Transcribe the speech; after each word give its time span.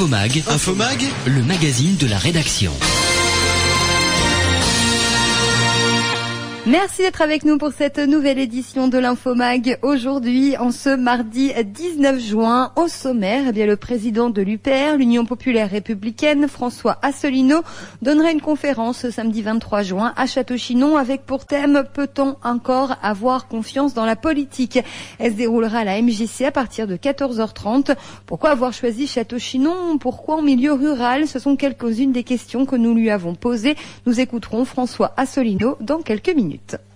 Infomag, 0.00 0.42
Infomag 0.46 1.04
le 1.26 1.42
magazine 1.42 1.94
de 1.96 2.06
la 2.06 2.16
rédaction. 2.16 2.72
Merci 6.70 7.02
d'être 7.02 7.20
avec 7.20 7.44
nous 7.44 7.58
pour 7.58 7.72
cette 7.72 7.98
nouvelle 7.98 8.38
édition 8.38 8.86
de 8.86 8.96
l'Infomag. 8.96 9.80
Aujourd'hui, 9.82 10.56
en 10.56 10.70
ce 10.70 10.94
mardi 10.94 11.50
19 11.52 12.20
juin, 12.20 12.70
au 12.76 12.86
sommaire, 12.86 13.46
eh 13.48 13.52
bien, 13.52 13.66
le 13.66 13.74
président 13.74 14.30
de 14.30 14.40
l'UPR, 14.40 14.96
l'Union 14.96 15.26
populaire 15.26 15.68
républicaine, 15.68 16.46
François 16.46 16.98
Asselineau, 17.02 17.62
donnera 18.02 18.30
une 18.30 18.40
conférence 18.40 18.98
ce 18.98 19.10
samedi 19.10 19.42
23 19.42 19.82
juin 19.82 20.12
à 20.16 20.26
Château-Chinon 20.26 20.96
avec 20.96 21.26
pour 21.26 21.44
thème 21.44 21.82
Peut-on 21.92 22.36
encore 22.44 22.94
avoir 23.02 23.48
confiance 23.48 23.92
dans 23.92 24.04
la 24.04 24.14
politique? 24.14 24.78
Elle 25.18 25.32
se 25.32 25.36
déroulera 25.38 25.78
à 25.78 25.84
la 25.84 26.00
MJC 26.00 26.42
à 26.46 26.52
partir 26.52 26.86
de 26.86 26.94
14h30. 26.94 27.96
Pourquoi 28.26 28.50
avoir 28.50 28.72
choisi 28.72 29.08
Château-Chinon? 29.08 29.98
Pourquoi 29.98 30.36
en 30.36 30.42
milieu 30.42 30.74
rural? 30.74 31.26
Ce 31.26 31.40
sont 31.40 31.56
quelques-unes 31.56 32.12
des 32.12 32.22
questions 32.22 32.64
que 32.64 32.76
nous 32.76 32.94
lui 32.94 33.10
avons 33.10 33.34
posées. 33.34 33.74
Nous 34.06 34.20
écouterons 34.20 34.64
François 34.64 35.12
Asselineau 35.16 35.76
dans 35.80 36.00
quelques 36.00 36.32
minutes. 36.32 36.59
night. 36.68 36.89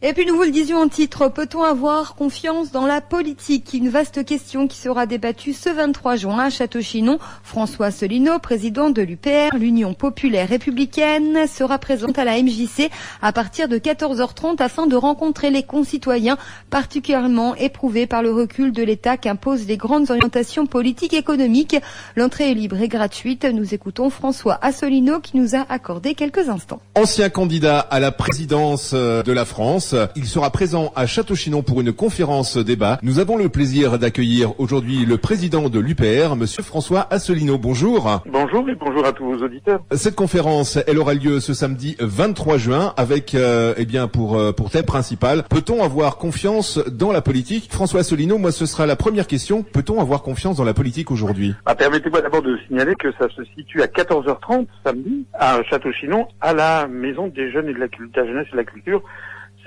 Et 0.00 0.12
puis 0.12 0.24
nous 0.26 0.36
vous 0.36 0.44
le 0.44 0.52
disions 0.52 0.78
en 0.78 0.86
titre, 0.86 1.28
peut-on 1.28 1.64
avoir 1.64 2.14
confiance 2.14 2.70
dans 2.70 2.86
la 2.86 3.00
politique? 3.00 3.74
Une 3.74 3.88
vaste 3.88 4.24
question 4.24 4.68
qui 4.68 4.76
sera 4.76 5.06
débattue 5.06 5.52
ce 5.52 5.70
23 5.70 6.14
juin 6.14 6.38
à 6.38 6.50
Château-Chinon. 6.50 7.18
François 7.42 7.90
Solino, 7.90 8.38
président 8.38 8.90
de 8.90 9.02
l'UPR, 9.02 9.56
l'Union 9.58 9.94
populaire 9.94 10.50
républicaine, 10.50 11.48
sera 11.48 11.78
présent 11.78 12.12
à 12.16 12.22
la 12.24 12.40
MJC 12.40 12.92
à 13.22 13.32
partir 13.32 13.66
de 13.66 13.76
14h30 13.76 14.62
afin 14.62 14.86
de 14.86 14.94
rencontrer 14.94 15.50
les 15.50 15.64
concitoyens 15.64 16.38
particulièrement 16.70 17.56
éprouvés 17.56 18.06
par 18.06 18.22
le 18.22 18.32
recul 18.32 18.70
de 18.70 18.84
l'État 18.84 19.16
qu'imposent 19.16 19.66
les 19.66 19.78
grandes 19.78 20.12
orientations 20.12 20.66
politiques 20.66 21.14
et 21.14 21.18
économiques. 21.18 21.74
L'entrée 22.14 22.52
est 22.52 22.54
libre 22.54 22.80
et 22.80 22.86
gratuite. 22.86 23.44
Nous 23.44 23.74
écoutons 23.74 24.10
François 24.10 24.60
Assolino 24.62 25.18
qui 25.18 25.38
nous 25.38 25.56
a 25.56 25.66
accordé 25.68 26.14
quelques 26.14 26.48
instants. 26.48 26.80
Ancien 26.94 27.30
candidat 27.30 27.80
à 27.80 27.98
la 27.98 28.12
présidence 28.12 28.94
de 28.94 29.32
la 29.32 29.44
France, 29.44 29.88
il 30.16 30.26
sera 30.26 30.50
présent 30.50 30.92
à 30.96 31.06
Château-Chinon 31.06 31.62
pour 31.62 31.80
une 31.80 31.92
conférence 31.92 32.56
débat. 32.56 32.98
Nous 33.02 33.18
avons 33.18 33.36
le 33.36 33.48
plaisir 33.48 33.98
d'accueillir 33.98 34.58
aujourd'hui 34.58 35.04
le 35.04 35.16
président 35.18 35.68
de 35.68 35.78
l'UPR, 35.78 36.36
monsieur 36.36 36.62
François 36.62 37.06
Asselineau. 37.10 37.58
Bonjour. 37.58 38.22
Bonjour 38.30 38.68
et 38.68 38.74
bonjour 38.74 39.06
à 39.06 39.12
tous 39.12 39.24
vos 39.24 39.44
auditeurs. 39.44 39.80
Cette 39.92 40.14
conférence, 40.14 40.78
elle 40.86 40.98
aura 40.98 41.14
lieu 41.14 41.40
ce 41.40 41.54
samedi 41.54 41.96
23 42.00 42.58
juin 42.58 42.94
avec, 42.96 43.34
euh, 43.34 43.74
eh 43.76 43.84
bien, 43.84 44.08
pour, 44.08 44.38
euh, 44.38 44.52
pour 44.52 44.70
thème 44.70 44.84
principal, 44.84 45.44
peut-on 45.48 45.82
avoir 45.82 46.16
confiance 46.16 46.78
dans 46.88 47.12
la 47.12 47.20
politique? 47.20 47.68
François 47.70 48.00
Asselineau, 48.00 48.38
moi 48.38 48.52
ce 48.52 48.66
sera 48.66 48.86
la 48.86 48.96
première 48.96 49.26
question. 49.26 49.62
Peut-on 49.62 50.00
avoir 50.00 50.22
confiance 50.22 50.56
dans 50.56 50.64
la 50.64 50.74
politique 50.74 51.10
aujourd'hui? 51.10 51.54
Ah, 51.66 51.74
Permettez-moi 51.74 52.20
d'abord 52.20 52.42
de 52.42 52.58
signaler 52.66 52.94
que 52.96 53.12
ça 53.12 53.28
se 53.34 53.42
situe 53.56 53.82
à 53.82 53.86
14h30 53.86 54.66
samedi 54.84 55.26
à 55.34 55.62
Château-Chinon 55.64 56.26
à 56.40 56.52
la 56.54 56.86
Maison 56.86 57.28
des 57.28 57.50
Jeunes 57.50 57.68
et 57.68 57.74
de 57.74 57.78
la, 57.78 57.86
de 57.86 57.92
la 58.14 58.26
Jeunesse 58.26 58.46
et 58.48 58.52
de 58.52 58.56
la 58.56 58.64
Culture 58.64 59.02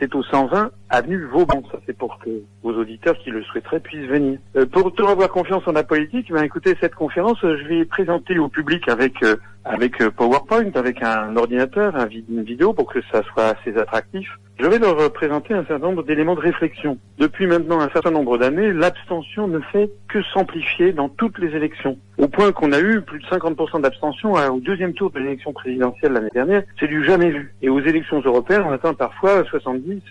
c'est 0.02 0.16
au 0.16 0.24
120 0.24 0.72
avenue 0.90 1.26
Vauban. 1.26 1.62
Ça, 1.72 1.78
c'est 1.86 1.96
pour 1.96 2.18
que 2.20 2.30
vos 2.64 2.74
auditeurs 2.74 3.18
qui 3.20 3.30
le 3.30 3.44
souhaiteraient 3.44 3.80
puissent 3.80 4.10
venir. 4.10 4.40
Euh, 4.56 4.66
pour 4.66 4.92
tout 4.94 5.06
avoir 5.06 5.30
confiance 5.30 5.64
en 5.68 5.74
la 5.74 5.84
politique, 5.84 6.32
ben, 6.32 6.44
écoutez, 6.44 6.76
cette 6.82 6.96
conférence, 6.96 7.38
euh, 7.44 7.58
je 7.62 7.68
vais 7.68 7.86
présenter 7.86 8.40
au 8.40 8.50
public 8.50 8.90
avec 8.90 9.22
euh, 9.22 9.36
avec 9.66 10.02
euh, 10.02 10.10
PowerPoint, 10.12 10.72
avec 10.76 11.02
un 11.04 11.36
ordinateur, 11.36 11.96
un 11.96 12.08
une 12.08 12.44
vidéo 12.44 12.74
pour 12.74 12.92
que 12.92 13.00
ça 13.12 13.22
soit 13.24 13.56
assez 13.58 13.78
attractif. 13.78 14.28
Je 14.60 14.68
vais 14.68 14.78
leur 14.78 15.12
présenter 15.12 15.56
un 15.56 15.66
certain 15.66 15.88
nombre 15.88 16.04
d'éléments 16.04 16.36
de 16.36 16.42
réflexion. 16.42 17.00
Depuis 17.18 17.48
maintenant 17.48 17.80
un 17.80 17.90
certain 17.90 18.12
nombre 18.12 18.38
d'années, 18.38 18.72
l'abstention 18.72 19.48
ne 19.48 19.60
fait 19.60 19.90
que 20.08 20.22
s'amplifier 20.22 20.92
dans 20.92 21.10
toutes 21.10 21.40
les 21.40 21.56
élections. 21.56 21.98
Au 22.20 22.28
point 22.28 22.52
qu'on 22.52 22.72
a 22.72 22.80
eu 22.80 23.02
plus 23.02 23.20
de 23.20 23.26
50% 23.26 23.82
d'abstention 23.82 24.34
au 24.34 24.60
deuxième 24.60 24.94
tour 24.94 25.10
de 25.10 25.18
l'élection 25.18 25.52
présidentielle 25.52 26.14
l'année 26.14 26.30
dernière. 26.32 26.62
C'est 26.80 26.88
du 26.88 27.04
jamais 27.04 27.32
vu. 27.32 27.56
Et 27.64 27.70
aux 27.70 27.80
élections 27.80 28.22
européennes, 28.24 28.62
on 28.68 28.72
atteint 28.72 28.94
parfois 28.94 29.42
70%, 29.42 30.02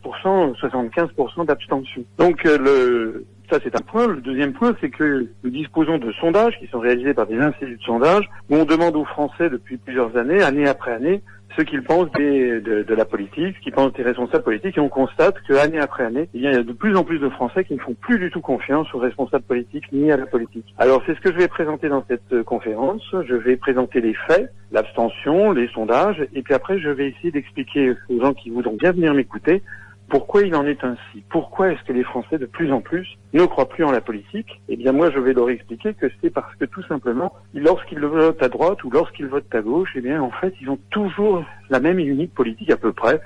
75% 0.00 1.44
d'abstention. 1.44 2.02
Donc 2.16 2.44
le, 2.44 3.26
ça, 3.50 3.58
c'est 3.62 3.74
un 3.74 3.82
point. 3.82 4.06
Le 4.06 4.20
deuxième 4.20 4.52
point, 4.52 4.76
c'est 4.80 4.90
que 4.90 5.26
nous 5.42 5.50
disposons 5.50 5.98
de 5.98 6.12
sondages 6.12 6.58
qui 6.58 6.66
sont 6.66 6.80
réalisés 6.80 7.14
par 7.14 7.26
des 7.26 7.38
instituts 7.38 7.76
de 7.76 7.82
sondage 7.82 8.28
où 8.50 8.56
on 8.56 8.64
demande 8.64 8.96
aux 8.96 9.04
Français 9.04 9.48
depuis 9.48 9.78
plusieurs 9.78 10.16
années, 10.16 10.42
année 10.42 10.68
après 10.68 10.92
année, 10.92 11.22
ce 11.56 11.62
qu'ils 11.62 11.82
pensent 11.82 12.10
des, 12.12 12.60
de, 12.60 12.94
la 12.94 13.04
politique, 13.04 13.56
ce 13.56 13.62
qu'ils 13.62 13.72
pensent 13.72 13.92
des 13.94 14.02
responsables 14.02 14.44
politiques, 14.44 14.76
et 14.76 14.80
on 14.80 14.88
constate 14.88 15.36
que 15.48 15.54
année 15.54 15.80
après 15.80 16.04
année, 16.04 16.28
il 16.34 16.42
y 16.42 16.46
a 16.46 16.62
de 16.62 16.72
plus 16.72 16.94
en 16.96 17.04
plus 17.04 17.18
de 17.18 17.28
Français 17.30 17.64
qui 17.64 17.74
ne 17.74 17.80
font 17.80 17.94
plus 17.94 18.18
du 18.18 18.30
tout 18.30 18.40
confiance 18.40 18.92
aux 18.94 18.98
responsables 18.98 19.44
politiques 19.44 19.90
ni 19.92 20.12
à 20.12 20.16
la 20.16 20.26
politique. 20.26 20.66
Alors 20.76 21.02
c'est 21.06 21.14
ce 21.14 21.20
que 21.20 21.32
je 21.32 21.38
vais 21.38 21.48
présenter 21.48 21.88
dans 21.88 22.04
cette 22.06 22.42
conférence. 22.44 23.02
Je 23.12 23.34
vais 23.34 23.56
présenter 23.56 24.00
les 24.00 24.14
faits, 24.14 24.52
l'abstention, 24.72 25.52
les 25.52 25.68
sondages, 25.68 26.24
et 26.34 26.42
puis 26.42 26.54
après 26.54 26.78
je 26.78 26.90
vais 26.90 27.08
essayer 27.08 27.30
d'expliquer 27.30 27.94
aux 28.10 28.20
gens 28.20 28.34
qui 28.34 28.50
voudront 28.50 28.76
bien 28.76 28.92
venir 28.92 29.14
m'écouter 29.14 29.62
pourquoi 30.08 30.42
il 30.42 30.54
en 30.54 30.66
est 30.66 30.82
ainsi? 30.84 31.22
Pourquoi 31.28 31.70
est-ce 31.70 31.82
que 31.84 31.92
les 31.92 32.04
Français 32.04 32.38
de 32.38 32.46
plus 32.46 32.72
en 32.72 32.80
plus 32.80 33.06
ne 33.32 33.44
croient 33.44 33.68
plus 33.68 33.84
en 33.84 33.90
la 33.90 34.00
politique? 34.00 34.60
Eh 34.68 34.76
bien 34.76 34.92
moi 34.92 35.10
je 35.10 35.18
vais 35.18 35.34
leur 35.34 35.50
expliquer 35.50 35.94
que 35.94 36.06
c'est 36.20 36.30
parce 36.30 36.54
que 36.56 36.64
tout 36.64 36.82
simplement, 36.84 37.34
lorsqu'ils 37.54 38.00
votent 38.00 38.42
à 38.42 38.48
droite 38.48 38.82
ou 38.84 38.90
lorsqu'ils 38.90 39.26
votent 39.26 39.54
à 39.54 39.60
gauche, 39.60 39.90
eh 39.96 40.00
bien 40.00 40.22
en 40.22 40.30
fait 40.30 40.54
ils 40.60 40.70
ont 40.70 40.78
toujours 40.90 41.44
la 41.68 41.80
même 41.80 42.00
et 42.00 42.04
unique 42.04 42.34
politique 42.34 42.70
à 42.70 42.76
peu 42.76 42.92
près, 42.92 43.20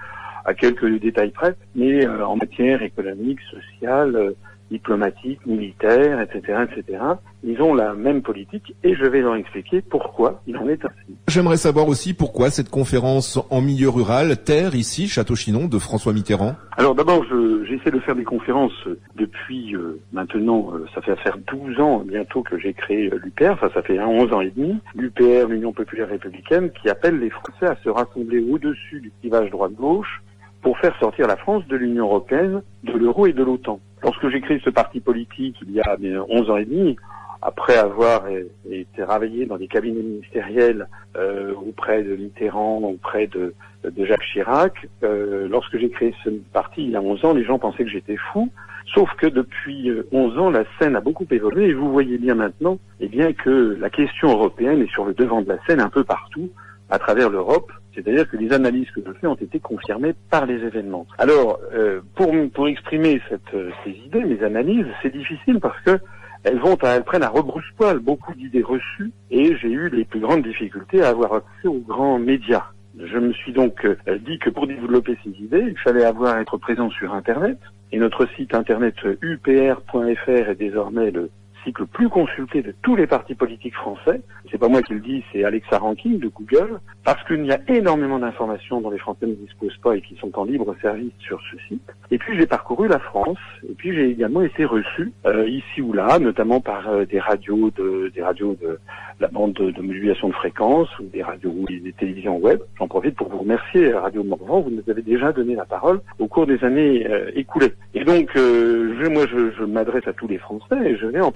à 0.45 0.55
quelques 0.55 0.99
détails 0.99 1.31
près, 1.31 1.55
mais 1.77 2.05
euh, 2.05 2.27
en 2.27 2.37
matière 2.37 2.83
économique, 2.83 3.39
sociale, 3.43 4.35
euh, 4.73 4.79
diplomatique, 4.83 5.45
militaire, 5.47 6.21
etc., 6.21 6.65
etc. 6.65 6.99
Ils 7.45 7.61
ont 7.61 7.75
la 7.75 7.95
même 7.95 8.23
politique 8.23 8.75
et 8.83 8.95
je 8.95 9.05
vais 9.05 9.21
leur 9.21 9.37
expliquer 9.37 9.83
pourquoi 9.83 10.43
il 10.47 10.57
en 10.57 10.69
est 10.69 10.85
ainsi. 10.85 11.17
J'aimerais 11.29 11.57
savoir 11.57 11.89
aussi 11.89 12.15
pourquoi 12.15 12.51
cette 12.51 12.71
conférence 12.71 13.39
en 13.51 13.61
milieu 13.61 13.89
rural, 13.89 14.43
terre 14.45 14.75
ici, 14.75 15.09
Château-Chinon, 15.09 15.67
de 15.67 15.79
François 15.79 16.13
Mitterrand. 16.13 16.57
Alors 16.77 16.95
d'abord, 16.95 17.25
j'essaie 17.69 17.91
de 17.91 18.01
faire 18.01 18.17
des 18.17 18.25
conférences 18.25 18.89
depuis 19.17 19.75
euh, 19.75 20.01
maintenant, 20.13 20.73
euh, 20.75 20.87
ça 20.95 21.01
fait 21.03 21.17
faire 21.17 21.39
12 21.39 21.81
ans 21.81 22.03
bientôt 22.07 22.43
que 22.43 22.59
j'ai 22.59 22.73
créé 22.73 23.11
euh, 23.13 23.21
l'UPR, 23.23 23.53
enfin 23.53 23.71
ça 23.75 23.83
fait 23.83 23.99
11 23.99 24.33
ans 24.33 24.41
et 24.41 24.51
demi, 24.51 24.79
l'UPR, 24.95 25.49
l'Union 25.49 25.73
populaire 25.73 26.09
républicaine, 26.09 26.71
qui 26.71 26.89
appelle 26.89 27.19
les 27.19 27.31
Français 27.31 27.67
à 27.67 27.77
se 27.83 27.89
rassembler 27.89 28.41
au-dessus 28.41 29.01
du 29.01 29.13
clivage 29.21 29.51
droite-gauche 29.51 30.23
pour 30.63 30.79
faire 30.79 30.97
sortir 30.99 31.27
la 31.27 31.37
France 31.37 31.67
de 31.67 31.77
l'Union 31.77 32.07
européenne, 32.07 32.63
de 32.85 32.93
l'euro 32.93 33.27
et 33.27 33.33
de 33.33 33.43
l'OTAN. 33.43 33.81
Lorsque 34.03 34.29
j'ai 34.29 34.41
créé 34.41 34.61
ce 34.65 34.71
parti 34.71 35.01
politique 35.01 35.57
il 35.63 35.73
y 35.73 35.81
a 35.81 35.97
11 36.29 36.51
ans 36.51 36.57
et 36.57 36.65
demi, 36.65 36.97
après 37.43 37.77
avoir 37.77 38.29
été 38.71 39.03
travaillé 39.03 39.47
dans 39.47 39.57
des 39.57 39.67
cabinets 39.67 40.03
ministériels 40.03 40.87
euh, 41.17 41.53
auprès 41.55 42.05
de 42.05 42.15
Mitterrand, 42.15 42.81
auprès 42.83 43.27
de, 43.27 43.53
Jacques 43.99 44.25
Chirac, 44.33 44.89
euh, 45.03 45.49
lorsque 45.49 45.77
j'ai 45.77 45.91
créé 45.91 46.15
ce 46.23 46.31
parti 46.53 46.85
il 46.85 46.91
y 46.91 46.97
a 46.97 47.03
11 47.03 47.25
ans, 47.25 47.35
les 47.35 47.45
gens 47.45 47.59
pensaient 47.59 47.85
que 47.85 47.91
j'étais 47.91 48.17
fou. 48.33 48.49
Sauf 48.95 49.11
que 49.15 49.27
depuis 49.27 49.91
11 50.13 50.39
ans, 50.39 50.51
la 50.51 50.65
scène 50.79 50.97
a 50.97 51.01
beaucoup 51.01 51.27
évolué 51.31 51.69
et 51.69 51.75
vous 51.75 51.91
voyez 51.91 52.19
bien 52.19 52.35
maintenant 52.35 52.79
eh 53.01 53.09
bien, 53.09 53.33
que 53.33 53.77
la 53.81 53.91
question 53.91 54.31
européenne 54.31 54.83
est 54.83 54.91
sur 54.91 55.05
le 55.05 55.15
devant 55.15 55.43
de 55.43 55.49
la 55.49 55.59
scène 55.67 55.81
un 55.81 55.89
peu 55.89 56.05
partout 56.05 56.51
à 56.93 56.99
travers 56.99 57.31
l'Europe. 57.31 57.73
C'est-à-dire 57.95 58.29
que 58.29 58.37
les 58.37 58.53
analyses 58.53 58.91
que 58.91 59.01
je 59.05 59.13
fais 59.15 59.27
ont 59.27 59.35
été 59.35 59.59
confirmées 59.59 60.15
par 60.31 60.47
les 60.47 60.55
événements. 60.55 61.07
Alors, 61.19 61.59
euh, 61.75 62.01
pour, 62.15 62.33
pour 62.55 62.69
exprimer 62.69 63.21
cette, 63.29 63.57
ces 63.85 63.91
idées, 63.91 64.25
mes 64.25 64.43
analyses, 64.45 64.87
c'est 65.03 65.13
difficile 65.13 65.59
parce 65.61 65.81
que 65.83 65.99
elles 66.45 66.59
vont, 66.59 66.77
elles 66.83 67.05
prennent 67.05 67.23
à 67.23 67.29
rebrousse-poil 67.29 67.99
beaucoup 67.99 68.35
d'idées 68.35 68.63
reçues 68.63 69.13
et 69.31 69.57
j'ai 69.57 69.71
eu 69.71 69.89
les 69.91 70.05
plus 70.05 70.21
grandes 70.21 70.43
difficultés 70.43 71.03
à 71.03 71.11
avoir 71.11 71.35
accès 71.35 71.69
aux 71.69 71.81
grands 71.81 72.19
médias. 72.19 72.65
Je 72.99 73.19
me 73.19 73.33
suis 73.33 73.53
donc 73.53 73.85
euh, 73.85 73.97
dit 74.27 74.39
que 74.39 74.51
pour 74.51 74.67
développer 74.67 75.17
ces 75.25 75.31
idées, 75.31 75.65
il 75.69 75.79
fallait 75.79 76.05
avoir 76.05 76.39
être 76.39 76.59
présent 76.59 76.91
sur 76.91 77.15
Internet. 77.15 77.59
Et 77.95 77.99
notre 77.99 78.27
site 78.37 78.55
internet 78.55 78.95
upr.fr 79.21 80.29
est 80.29 80.55
désormais 80.59 81.11
le 81.11 81.31
site 81.65 81.79
le 81.79 81.87
plus 81.87 82.09
consulté 82.09 82.63
de 82.63 82.75
tous 82.83 82.97
les 82.97 83.07
partis 83.07 83.35
politiques 83.35 83.75
français. 83.75 84.21
C'est 84.51 84.59
pas 84.59 84.69
moi 84.69 84.83
qui 84.83 84.95
le 84.95 85.01
dis, 85.01 85.25
c'est 85.33 85.45
Alexa 85.45 85.79
Ranking 85.79 86.19
de 86.19 86.29
Google, 86.29 86.81
parce 87.05 87.23
qu'il 87.27 87.45
y 87.47 87.53
a 87.53 87.59
énormément 87.69 88.19
d'informations 88.19 88.81
dont 88.81 88.91
les 88.91 88.99
Français 88.99 89.27
ne 89.27 89.35
disposent 89.35 89.77
pas 89.79 89.97
et 89.97 90.03
qui 90.03 90.17
sont 90.17 90.39
en 90.39 90.45
libre 90.45 90.75
service 90.83 91.13
sur 91.21 91.41
ce 91.51 91.57
site. 91.69 91.93
Et 92.11 92.19
puis 92.19 92.37
j'ai 92.39 92.47
parcouru 92.47 92.89
la 92.89 92.99
France, 92.99 93.39
et 93.69 93.75
puis 93.75 93.95
j'ai 93.95 94.11
également 94.11 94.43
été 94.43 94.65
reçu 94.65 95.13
euh, 95.27 95.49
ici 95.49 95.81
ou 95.81 95.93
là, 95.93 96.19
notamment 96.19 96.61
par 96.61 96.89
euh, 96.89 97.05
des 97.05 97.19
radios 97.19 97.71
de 97.71 98.13
des 98.15 98.23
radios 98.23 98.57
de 98.61 98.79
la 99.21 99.29
bande 99.29 99.53
de, 99.55 99.71
de, 99.71 99.81
modulation 99.81 100.29
de 100.29 100.35
fréquence 100.35 100.89
ou 100.99 101.05
des 101.05 101.23
radios 101.23 101.55
ou 101.57 101.67
des 101.67 101.93
télévisions 101.93 102.39
web. 102.39 102.61
J'en 102.79 102.89
profite 102.89 103.15
pour 103.15 103.29
vous 103.29 103.39
remercier, 103.39 103.93
Radio 103.93 104.25
Morvan, 104.25 104.61
vous 104.61 104.71
nous 104.71 104.83
avez 104.91 105.03
déjà 105.03 105.33
donné 105.33 105.55
la 105.55 105.65
parole 105.65 106.01
au 106.19 106.27
cours 106.27 106.47
des 106.47 106.63
années 106.65 107.07
euh, 107.09 107.31
écoulées. 107.35 107.73
Et 107.95 108.05
donc, 108.05 108.31
je, 108.35 109.09
moi, 109.09 109.27
je, 109.31 109.53
je 109.59 109.65
m'adresse 109.65 110.07
à 110.09 110.13
tous 110.13 110.27
les 110.27 110.39
Français 110.39 110.77
et 110.85 110.97
je 110.97 111.07
vais 111.07 111.21
en 111.21 111.31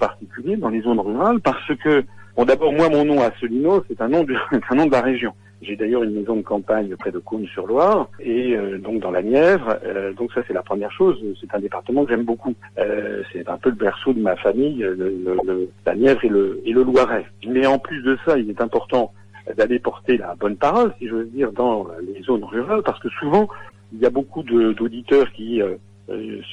dans 0.57 0.69
les 0.69 0.81
zones 0.81 0.99
rurales 0.99 1.39
parce 1.41 1.73
que 1.83 2.03
Bon, 2.37 2.45
d'abord, 2.45 2.71
moi, 2.71 2.87
mon 2.87 3.03
nom 3.03 3.19
Asselineau, 3.19 3.83
c'est 3.87 3.99
un 3.99 4.09
nom, 4.09 4.23
un 4.69 4.75
nom 4.75 4.85
de 4.85 4.91
la 4.91 5.01
région. 5.01 5.33
J'ai 5.63 5.75
d'ailleurs 5.75 6.03
une 6.03 6.13
maison 6.13 6.35
de 6.35 6.43
campagne 6.43 6.95
près 6.95 7.11
de 7.11 7.17
Cône-sur-Loire 7.17 8.09
et 8.19 8.55
euh, 8.55 8.77
donc 8.77 8.99
dans 8.99 9.09
la 9.09 9.23
Nièvre. 9.23 9.79
Euh, 9.83 10.13
donc 10.13 10.31
ça 10.33 10.41
c'est 10.47 10.53
la 10.53 10.61
première 10.61 10.91
chose. 10.91 11.17
C'est 11.41 11.51
un 11.55 11.59
département 11.59 12.05
que 12.05 12.11
j'aime 12.11 12.25
beaucoup. 12.25 12.53
Euh, 12.77 13.23
c'est 13.33 13.49
un 13.49 13.57
peu 13.57 13.69
le 13.69 13.75
berceau 13.75 14.13
de 14.13 14.19
ma 14.19 14.35
famille, 14.35 14.85
le, 14.87 15.67
la 15.83 15.95
Nièvre 15.95 16.23
et 16.25 16.29
le, 16.29 16.61
et 16.63 16.73
le 16.73 16.83
Loiret. 16.83 17.25
Mais 17.47 17.65
en 17.65 17.79
plus 17.79 18.03
de 18.03 18.15
ça, 18.23 18.37
il 18.37 18.51
est 18.51 18.61
important 18.61 19.11
d'aller 19.57 19.79
porter 19.79 20.17
la 20.17 20.35
bonne 20.35 20.57
parole, 20.57 20.93
si 20.99 21.07
veux 21.07 21.25
dire, 21.25 21.51
dans 21.53 21.87
les 22.05 22.21
zones 22.21 22.43
rurales, 22.43 22.83
parce 22.83 22.99
que 22.99 23.09
souvent 23.09 23.47
il 23.93 23.99
y 23.99 24.05
a 24.05 24.11
beaucoup 24.11 24.43
d'auditeurs 24.43 25.31
qui 25.31 25.59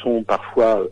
sont 0.02 0.22
parfois 0.22 0.80
euh, 0.80 0.88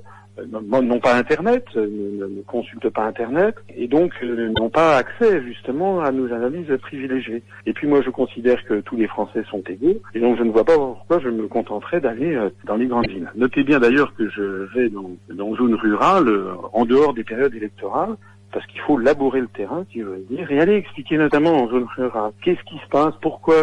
n'ont 0.50 1.00
pas 1.00 1.16
Internet, 1.16 1.64
euh, 1.76 1.86
ne, 1.88 2.42
consultent 2.42 2.88
pas 2.90 3.04
Internet, 3.04 3.54
et 3.76 3.86
donc 3.88 4.12
euh, 4.22 4.52
n'ont 4.58 4.70
pas 4.70 4.96
accès 4.96 5.42
justement 5.42 6.00
à 6.00 6.10
nos 6.10 6.32
analyses 6.32 6.74
privilégiées. 6.80 7.42
Et 7.66 7.72
puis 7.72 7.86
moi 7.86 8.02
je 8.02 8.10
considère 8.10 8.64
que 8.64 8.80
tous 8.80 8.96
les 8.96 9.06
Français 9.06 9.44
sont 9.50 9.62
égaux, 9.68 10.00
et 10.14 10.20
donc 10.20 10.38
je 10.38 10.42
ne 10.42 10.50
vois 10.50 10.64
pas 10.64 10.76
pourquoi 10.76 11.20
je 11.20 11.28
me 11.28 11.48
contenterais 11.48 12.00
d'aller 12.00 12.38
dans 12.64 12.76
les 12.76 12.86
grandes 12.86 13.08
villes. 13.08 13.30
Notez 13.34 13.62
bien 13.62 13.78
d'ailleurs 13.78 14.14
que 14.14 14.28
je 14.30 14.68
vais 14.74 14.88
dans, 14.88 15.10
dans 15.32 15.54
zone 15.54 15.74
rurale, 15.74 16.28
en 16.72 16.84
dehors 16.84 17.14
des 17.14 17.24
périodes 17.24 17.54
électorales, 17.54 18.16
parce 18.52 18.66
qu'il 18.66 18.80
faut 18.80 18.98
labourer 18.98 19.40
le 19.40 19.48
terrain, 19.48 19.84
si 19.90 20.00
je 20.00 20.04
veux 20.04 20.24
dire, 20.30 20.50
et 20.50 20.60
aller 20.60 20.74
expliquer 20.74 21.16
notamment 21.16 21.62
en 21.62 21.68
zone 21.68 21.86
rurale 21.96 22.32
qu'est-ce 22.42 22.62
qui 22.64 22.78
se 22.78 22.88
passe, 22.88 23.14
pourquoi 23.20 23.56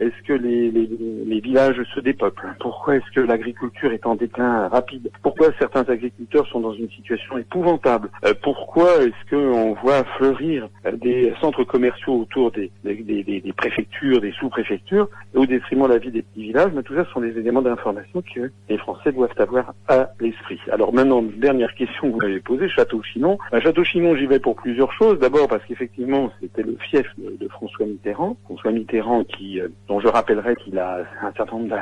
est-ce 0.00 0.22
que 0.26 0.32
les, 0.32 0.70
les, 0.70 0.88
les, 1.26 1.40
villages 1.40 1.80
se 1.94 2.00
dépeuplent 2.00 2.54
Pourquoi 2.60 2.96
est-ce 2.96 3.10
que 3.14 3.20
l'agriculture 3.20 3.92
est 3.92 4.06
en 4.06 4.14
déclin 4.14 4.68
rapide 4.68 5.10
Pourquoi 5.22 5.48
certains 5.58 5.84
agriculteurs 5.84 6.46
sont 6.48 6.60
dans 6.60 6.72
une 6.74 6.90
situation 6.90 7.38
épouvantable 7.38 8.10
euh, 8.24 8.34
Pourquoi 8.42 9.02
est-ce 9.02 9.30
qu'on 9.30 9.74
voit 9.74 10.04
fleurir 10.16 10.68
des 10.92 11.32
centres 11.40 11.64
commerciaux 11.64 12.20
autour 12.20 12.50
des, 12.52 12.70
des, 12.84 12.94
des, 12.94 13.40
des 13.40 13.52
préfectures, 13.52 14.20
des 14.20 14.32
sous-préfectures, 14.32 15.08
au 15.34 15.46
détriment 15.46 15.84
de 15.84 15.94
la 15.94 15.98
vie 15.98 16.10
des 16.10 16.22
petits 16.22 16.42
villages 16.42 16.72
Mais 16.74 16.82
tout 16.82 16.94
ça 16.94 17.04
sont 17.12 17.20
des 17.20 17.36
éléments 17.38 17.62
d'information 17.62 18.22
que 18.34 18.50
les 18.68 18.78
Français 18.78 19.12
doivent 19.12 19.30
avoir 19.38 19.74
à 19.88 20.10
l'esprit. 20.20 20.60
Alors 20.70 20.92
maintenant, 20.92 21.22
dernière 21.22 21.74
question 21.74 22.08
que 22.08 22.12
vous 22.12 22.20
m'avez 22.20 22.40
posée, 22.40 22.68
Château-Chinon. 22.68 23.38
À 23.52 23.60
Château-Chinon, 23.60 24.16
j'y 24.16 24.26
vais 24.26 24.40
pour 24.40 24.56
plusieurs 24.56 24.92
choses. 24.92 25.18
D'abord 25.18 25.48
parce 25.48 25.64
qu'effectivement, 25.64 26.30
c'était 26.40 26.62
le 26.62 26.76
fief 26.90 27.06
de, 27.18 27.48
François 27.48 27.86
Mitterrand. 27.86 28.36
François 28.44 28.72
Mitterrand 28.72 29.24
qui 29.24 29.60
euh, 29.60 29.68
dont 29.88 30.00
je 30.00 30.08
rappellerai 30.08 30.56
qu'il 30.56 30.78
a 30.78 30.98
un 31.22 31.32
certain 31.36 31.58
nombre 31.58 31.76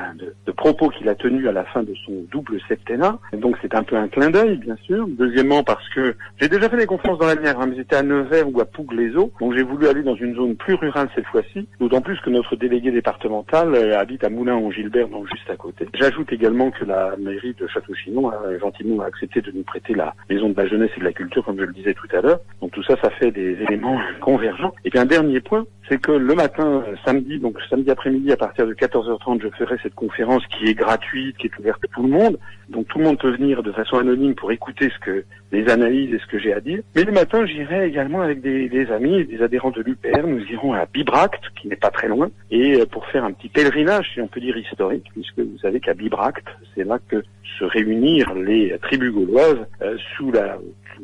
de, 0.47 0.53
propos 0.53 0.89
qu'il 0.89 1.09
a 1.09 1.15
tenus 1.15 1.47
à 1.49 1.53
la 1.53 1.65
fin 1.65 1.83
de 1.83 1.95
son 2.07 2.25
double 2.31 2.59
septennat. 2.69 3.19
donc 3.33 3.57
c'est 3.61 3.75
un 3.75 3.83
peu 3.83 3.97
un 3.97 4.09
clin 4.09 4.31
d'œil, 4.31 4.57
bien 4.59 4.77
sûr. 4.85 5.07
Deuxièmement, 5.09 5.63
parce 5.63 5.87
que 5.91 6.15
j'ai 6.41 6.49
déjà 6.49 6.69
fait 6.69 6.77
des 6.77 6.87
conférences 6.87 7.19
dans 7.19 7.27
la 7.27 7.37
Nièvre, 7.37 7.61
hein, 7.61 7.67
mais 7.69 7.77
j'étais 7.77 7.97
à 7.97 8.03
Nevers 8.03 8.49
ou 8.53 8.61
à 8.61 8.65
Pougue-les-Eaux, 8.65 9.33
donc 9.41 9.55
j'ai 9.55 9.63
voulu 9.63 9.89
aller 9.89 10.03
dans 10.03 10.15
une 10.15 10.35
zone 10.35 10.57
plus 10.57 10.75
rurale 10.75 11.09
cette 11.15 11.27
fois-ci, 11.27 11.69
d'autant 11.81 12.01
plus 12.01 12.19
que 12.21 12.31
notre 12.31 12.57
délégué 12.57 12.91
départemental 12.91 13.75
euh, 13.75 13.99
habite 13.99 14.25
à 14.25 14.31
Moulins-en-Gilbert, 14.31 15.09
donc 15.09 15.27
juste 15.29 15.51
à 15.51 15.57
côté. 15.57 15.89
J'ajoute 15.95 16.33
également 16.33 16.71
que 16.71 16.85
la 16.85 17.15
mairie 17.19 17.55
de 17.59 17.67
Château-Chinon 17.67 18.31
a 18.31 18.59
gentiment 18.59 19.03
accepté 19.03 19.41
de 19.41 19.51
nous 19.51 19.63
prêter 19.63 19.95
la 19.95 20.15
maison 20.31 20.49
de 20.49 20.57
la 20.57 20.67
jeunesse 20.67 20.91
et 20.97 21.01
de 21.01 21.05
la 21.05 21.13
culture, 21.13 21.45
comme 21.45 21.59
je 21.59 21.65
le 21.65 21.73
disais 21.73 21.95
tout 21.95 22.09
à 22.17 22.21
l'heure. 22.21 22.41
Donc 22.61 22.73
tout 22.73 22.83
ça, 22.85 22.97
ça 23.03 23.11
fait 23.11 23.31
des 23.31 23.57
éléments 23.69 23.99
convergents. 24.21 24.75
Et 24.85 24.91
puis 24.91 24.99
un 24.99 25.07
dernier 25.07 25.41
point, 25.41 25.67
c'est 25.89 26.01
que 26.01 26.13
le 26.13 26.35
matin, 26.35 26.83
euh, 26.87 26.95
samedi, 27.05 27.39
donc 27.39 27.59
samedi 27.69 27.91
après-midi 27.95 28.31
à 28.33 28.37
partir 28.37 28.67
de 28.67 28.75
14h30, 28.75 29.41
je 29.43 29.49
ferai 29.57 29.77
cette 29.83 29.95
conférence 29.95 30.43
qui 30.49 30.67
est 30.67 30.75
gratuite, 30.75 31.37
qui 31.39 31.47
est 31.47 31.59
ouverte 31.59 31.83
à 31.85 31.89
tout 31.89 32.03
le 32.03 32.11
monde. 32.11 32.39
Donc 32.69 32.89
tout 32.89 32.99
le 32.99 33.05
monde 33.05 33.19
peut 33.19 33.31
venir 33.31 33.63
de 33.63 33.73
façon 33.73 33.99
anonyme 33.99 34.35
pour 34.35 34.53
écouter 34.53 34.91
ce 34.91 34.99
que 35.05 35.25
les 35.53 35.69
analyses 35.69 36.13
et 36.13 36.19
ce 36.19 36.27
que 36.27 36.39
j'ai 36.39 36.53
à 36.53 36.61
dire. 36.61 36.83
Mais 36.95 37.05
le 37.05 37.13
matin, 37.13 37.47
j'irai 37.47 37.87
également 37.87 38.21
avec 38.23 38.41
des, 38.41 38.91
amis 38.91 39.21
et 39.21 39.25
des 39.25 39.43
adhérents 39.43 39.71
de 39.71 39.83
l'UPR. 39.83 40.27
Nous 40.27 40.45
irons 40.47 40.73
à 40.73 40.87
Bibracte, 40.87 41.45
qui 41.61 41.69
n'est 41.69 41.77
pas 41.77 41.91
très 41.91 42.09
loin, 42.09 42.31
et 42.51 42.81
euh, 42.81 42.87
pour 42.87 43.07
faire 43.07 43.25
un 43.25 43.33
petit 43.33 43.49
pèlerinage, 43.49 44.11
si 44.15 44.21
on 44.21 44.27
peut 44.27 44.41
dire 44.41 44.57
historique, 44.57 45.07
puisque 45.13 45.39
vous 45.39 45.59
savez 45.59 45.81
qu'à 45.81 45.95
Bibracte, 45.95 46.47
c'est 46.75 46.85
là 46.85 46.99
que 47.09 47.23
se 47.59 47.65
réunirent 47.65 48.35
les 48.35 48.77
tribus 48.83 49.13
gauloises 49.13 49.67
euh, 49.83 49.97
sous 50.17 50.33
la 50.33 50.59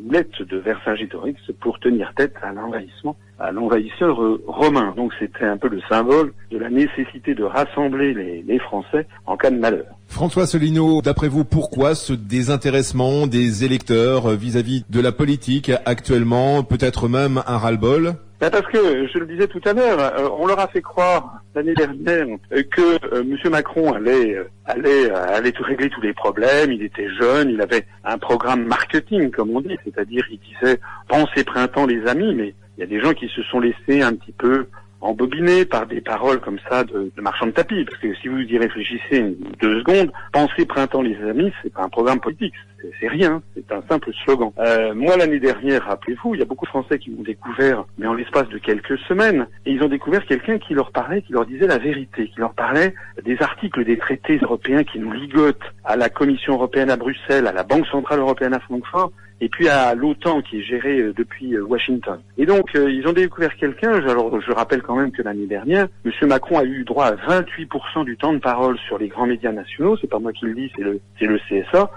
houlette 0.05 0.43
de 0.43 0.57
Vercingétorix 0.59 1.37
pour 1.61 1.79
tenir 1.79 2.13
tête 2.15 2.35
à 2.43 2.53
l'envahissement, 2.53 3.17
à 3.39 3.53
l'envahisseur 3.53 4.23
euh, 4.23 4.43
romain. 4.47 4.95
Donc 4.97 5.13
c'était 5.19 5.45
un 5.45 5.57
peu 5.57 5.69
le 5.69 5.81
symbole 5.89 6.33
de 6.51 6.59
la 6.59 6.71
nécessité 6.71 7.35
de 7.35 7.45
rassembler 7.45 8.15
les 8.15 8.59
Français 8.59 9.07
en 9.27 9.37
cas 9.37 9.51
de 9.51 9.59
malheur. 9.59 9.87
François 10.11 10.47
Solino, 10.47 11.01
d'après 11.01 11.29
vous, 11.29 11.45
pourquoi 11.45 11.95
ce 11.95 12.13
désintéressement 12.13 13.27
des 13.27 13.65
électeurs 13.65 14.29
vis-à-vis 14.31 14.85
de 14.91 15.01
la 15.01 15.13
politique 15.13 15.71
actuellement, 15.87 16.63
peut-être 16.63 17.09
même 17.09 17.43
un 17.47 17.57
ras-le-bol? 17.57 18.17
Ben 18.41 18.51
parce 18.51 18.67
que, 18.67 19.07
je 19.07 19.19
le 19.19 19.27
disais 19.27 19.47
tout 19.47 19.61
à 19.65 19.73
l'heure, 19.73 19.99
euh, 19.99 20.29
on 20.39 20.47
leur 20.47 20.59
a 20.59 20.67
fait 20.67 20.83
croire 20.83 21.43
l'année 21.55 21.75
dernière 21.75 22.27
que 22.51 23.15
euh, 23.15 23.23
M. 23.23 23.51
Macron 23.51 23.93
allait, 23.93 24.35
euh, 24.35 24.45
allait, 24.67 25.11
allait 25.11 25.53
régler 25.59 25.89
tous 25.89 26.01
les 26.01 26.13
problèmes, 26.13 26.73
il 26.73 26.83
était 26.83 27.09
jeune, 27.15 27.49
il 27.49 27.61
avait 27.63 27.87
un 28.05 28.19
programme 28.19 28.65
marketing, 28.65 29.31
comme 29.31 29.51
on 29.51 29.61
dit, 29.61 29.79
c'est-à-dire 29.85 30.25
il 30.31 30.41
disait 30.41 30.81
«pensez 31.09 31.45
printemps 31.45 31.87
les 31.87 32.05
amis», 32.07 32.35
mais 32.37 32.55
il 32.77 32.81
y 32.81 32.85
a 32.85 32.87
des 32.87 33.01
gens 33.01 33.15
qui 33.15 33.29
se 33.29 33.43
sont 33.45 33.61
laissés 33.61 34.03
un 34.03 34.15
petit 34.15 34.33
peu 34.33 34.67
embobiné 35.01 35.65
par 35.65 35.87
des 35.87 36.01
paroles 36.01 36.41
comme 36.41 36.59
ça 36.69 36.85
de, 36.85 37.11
de 37.15 37.23
marchand 37.23 37.47
de 37.47 37.53
tapis. 37.53 37.85
Parce 37.85 38.01
que 38.01 38.15
si 38.17 38.29
vous 38.29 38.39
y 38.39 38.59
réfléchissez 38.59 39.37
deux 39.61 39.81
secondes, 39.81 40.13
penser 40.33 40.67
printemps 40.67 41.03
les 41.03 41.17
amis, 41.29 41.53
c'est 41.63 41.73
pas 41.73 41.83
un 41.83 41.89
programme 41.89 42.21
politique, 42.21 42.55
c'est 43.01 43.09
rien, 43.09 43.43
c'est 43.55 43.73
un 43.73 43.83
simple 43.89 44.11
slogan. 44.25 44.53
Euh, 44.59 44.95
moi 44.95 45.17
l'année 45.17 45.41
dernière, 45.41 45.85
rappelez-vous, 45.85 46.35
il 46.35 46.39
y 46.39 46.43
a 46.43 46.47
beaucoup 46.47 46.65
de 46.65 46.71
Français 46.71 46.99
qui 46.99 47.11
m'ont 47.11 47.23
découvert, 47.23 47.85
mais 47.99 48.07
en 48.07 48.15
l'espace 48.15 48.49
de 48.49 48.59
quelques 48.59 48.99
semaines, 49.01 49.47
et 49.67 49.73
ils 49.73 49.83
ont 49.83 49.89
découvert 49.89 50.25
quelqu'un 50.27 50.59
qui 50.59 50.75
leur 50.75 50.91
parlait, 50.91 51.23
qui 51.23 51.33
leur 51.33 51.47
disait 51.47 51.67
la 51.67 51.79
vérité, 51.79 52.29
qui 52.29 52.41
leur 52.41 52.55
parlait 52.55 52.95
des 53.25 53.41
articles 53.43 53.85
des 53.85 53.99
traités 53.99 54.39
européens 54.43 54.85
qui 54.85 54.99
nous 54.99 55.13
ligotent 55.13 55.59
à 55.85 55.97
la 55.97 56.09
Commission 56.09 56.55
européenne 56.55 56.91
à 56.91 56.97
Bruxelles, 56.97 57.47
à 57.47 57.53
la 57.53 57.63
Banque 57.63 57.87
centrale 57.87 58.21
européenne 58.21 58.55
à 58.55 58.61
Francfort, 58.61 59.13
et 59.41 59.49
puis 59.49 59.69
à 59.69 59.95
l'OTAN 59.95 60.43
qui 60.43 60.61
est 60.61 60.63
géré 60.63 61.01
euh, 61.01 61.15
depuis 61.17 61.55
euh, 61.55 61.65
Washington. 61.65 62.21
Et 62.37 62.47
donc 62.47 62.75
euh, 62.75 62.91
ils 62.91 63.07
ont 63.09 63.13
découvert 63.13 63.57
quelqu'un, 63.57 63.93
alors 63.93 64.41
je 64.41 64.53
rappelle 64.53 64.83
quand 64.83 64.97
même 64.97 65.13
que 65.13 65.23
l'année 65.23 65.47
dernière, 65.47 65.89
M. 66.05 66.29
Macron 66.29 66.59
a 66.59 66.65
eu 66.65 66.85
droit 66.85 67.07
à 67.07 67.15
28% 67.15 68.05
du 68.05 68.17
temps 68.17 68.33
de 68.33 68.39
parole 68.39 68.79
sur 68.87 68.99
les 68.99 69.09
grands 69.09 69.27
médias 69.27 69.53
nationaux, 69.53 69.97
c'est 70.01 70.11
pas 70.11 70.19
moi 70.19 70.33
qui 70.33 70.45
le 70.45 70.55
dis, 70.55 70.71
c'est 70.77 70.83
le, 70.83 71.01
c'est 71.19 71.27
le 71.27 71.39
CSA, 71.49 71.91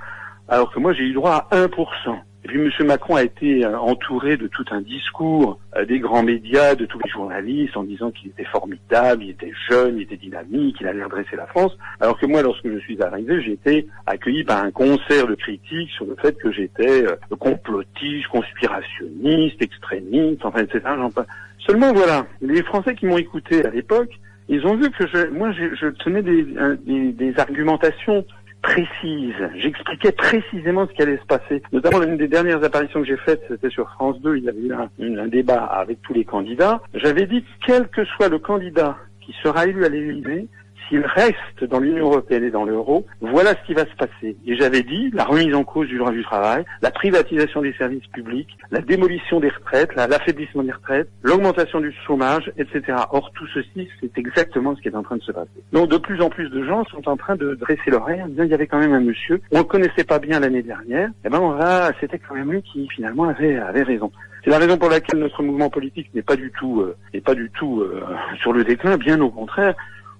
alors 0.47 0.71
que 0.71 0.79
moi 0.79 0.93
j'ai 0.93 1.03
eu 1.03 1.13
droit 1.13 1.47
à 1.49 1.55
1%. 1.55 1.69
Et 2.45 2.49
puis 2.49 2.59
M. 2.59 2.87
Macron 2.87 3.15
a 3.15 3.23
été 3.23 3.65
euh, 3.65 3.79
entouré 3.79 4.35
de 4.35 4.47
tout 4.47 4.65
un 4.71 4.81
discours 4.81 5.59
euh, 5.77 5.85
des 5.85 5.99
grands 5.99 6.23
médias, 6.23 6.75
de 6.75 6.85
tous 6.85 6.99
les 7.03 7.09
journalistes, 7.09 7.77
en 7.77 7.83
disant 7.83 8.11
qu'il 8.11 8.31
était 8.31 8.43
formidable, 8.43 9.23
il 9.23 9.29
était 9.29 9.53
jeune, 9.69 9.97
il 9.97 10.03
était 10.03 10.17
dynamique, 10.17 10.75
il 10.81 10.87
allait 10.87 11.05
redresser 11.05 11.37
la 11.37 11.47
France. 11.47 11.71
Alors 12.01 12.19
que 12.19 12.25
moi, 12.25 12.41
lorsque 12.41 12.67
je 12.67 12.79
suis 12.79 13.01
arrivé, 13.01 13.41
j'ai 13.41 13.53
été 13.53 13.87
accueilli 14.05 14.43
par 14.43 14.61
un 14.61 14.71
concert 14.71 15.25
de 15.25 15.35
critiques 15.35 15.89
sur 15.91 16.05
le 16.05 16.17
fait 16.21 16.37
que 16.37 16.51
j'étais 16.51 17.05
euh, 17.05 17.15
complotiste, 17.39 18.27
conspirationniste, 18.27 19.61
extrémiste, 19.61 20.43
enfin, 20.43 20.63
etc. 20.63 20.81
Seulement, 21.59 21.93
voilà, 21.93 22.25
les 22.41 22.61
Français 22.63 22.93
qui 22.93 23.05
m'ont 23.05 23.17
écouté 23.17 23.65
à 23.65 23.69
l'époque, 23.69 24.11
ils 24.49 24.65
ont 24.67 24.75
vu 24.75 24.91
que 24.91 25.07
je, 25.07 25.29
moi, 25.29 25.53
je, 25.53 25.73
je 25.75 25.87
tenais 25.87 26.21
des, 26.21 26.45
des, 26.85 27.13
des 27.13 27.39
argumentations 27.39 28.25
précise. 28.63 29.35
J'expliquais 29.55 30.13
précisément 30.13 30.87
ce 30.87 30.93
qui 30.93 31.01
allait 31.03 31.17
se 31.17 31.25
passer. 31.25 31.61
Notamment, 31.71 31.99
l'une 31.99 32.17
des 32.17 32.29
dernières 32.29 32.63
apparitions 32.63 33.01
que 33.01 33.07
j'ai 33.07 33.17
faites, 33.17 33.43
c'était 33.47 33.69
sur 33.69 33.89
France 33.91 34.19
2. 34.21 34.37
Il 34.37 34.43
y 34.45 34.49
avait 34.49 34.59
eu 34.59 34.73
un, 34.73 35.27
débat 35.27 35.65
avec 35.65 36.01
tous 36.01 36.13
les 36.13 36.25
candidats. 36.25 36.81
J'avais 36.95 37.27
dit, 37.27 37.43
quel 37.65 37.87
que 37.89 38.03
soit 38.05 38.29
le 38.29 38.39
candidat 38.39 38.97
qui 39.21 39.35
sera 39.43 39.67
élu 39.67 39.85
à 39.85 39.89
l'Élysée, 39.89 40.47
s'il 40.87 41.05
reste 41.05 41.63
dans 41.63 41.79
l'Union 41.79 42.07
européenne 42.07 42.43
et 42.43 42.51
dans 42.51 42.65
l'euro, 42.65 43.05
voilà 43.21 43.51
ce 43.51 43.65
qui 43.65 43.73
va 43.73 43.85
se 43.85 43.95
passer. 43.95 44.35
Et 44.45 44.55
j'avais 44.55 44.83
dit 44.83 45.09
la 45.13 45.23
remise 45.23 45.53
en 45.55 45.63
cause 45.63 45.87
du 45.87 45.97
droit 45.97 46.11
du 46.11 46.23
travail, 46.23 46.65
la 46.81 46.91
privatisation 46.91 47.61
des 47.61 47.73
services 47.73 48.05
publics, 48.07 48.57
la 48.71 48.81
démolition 48.81 49.39
des 49.39 49.49
retraites, 49.49 49.95
l'affaiblissement 49.95 50.63
des 50.63 50.71
retraites, 50.71 51.09
l'augmentation 51.23 51.79
du 51.79 51.93
chômage, 52.05 52.51
etc. 52.57 52.97
Or, 53.11 53.31
tout 53.33 53.47
ceci, 53.53 53.87
c'est 54.01 54.17
exactement 54.17 54.75
ce 54.75 54.81
qui 54.81 54.89
est 54.89 54.95
en 54.95 55.03
train 55.03 55.17
de 55.17 55.23
se 55.23 55.31
passer. 55.31 55.49
Donc, 55.71 55.89
de 55.89 55.97
plus 55.97 56.21
en 56.21 56.29
plus 56.29 56.49
de 56.49 56.63
gens 56.63 56.83
sont 56.85 57.07
en 57.07 57.17
train 57.17 57.35
de 57.35 57.55
dresser 57.55 57.89
l'oreille 57.89 58.23
il 58.43 58.49
y 58.49 58.53
avait 58.53 58.67
quand 58.67 58.79
même 58.79 58.93
un 58.93 58.99
monsieur, 58.99 59.41
on 59.51 59.59
le 59.59 59.63
connaissait 59.63 60.03
pas 60.03 60.19
bien 60.19 60.39
l'année 60.39 60.63
dernière, 60.63 61.09
et 61.09 61.25
eh 61.25 61.29
ben 61.29 61.39
on 61.39 61.51
va, 61.51 61.91
c'était 61.99 62.19
quand 62.19 62.35
même 62.35 62.51
lui 62.51 62.61
qui 62.61 62.87
finalement 62.89 63.25
avait, 63.25 63.57
avait 63.57 63.83
raison. 63.83 64.11
C'est 64.43 64.49
la 64.49 64.57
raison 64.57 64.77
pour 64.77 64.89
laquelle 64.89 65.19
notre 65.19 65.41
mouvement 65.41 65.69
politique 65.69 66.13
n'est 66.13 66.21
pas 66.21 66.35
du 66.35 66.51
tout, 66.51 66.81
euh, 66.81 66.95
n'est 67.13 67.21
pas 67.21 67.35
du 67.35 67.49
tout 67.51 67.81
euh, 67.81 68.03
sur 68.41 68.51
le 68.51 68.63
déclin, 68.63 68.97
bien 68.97 69.19
au 69.21 69.29
contraire. 69.29 69.73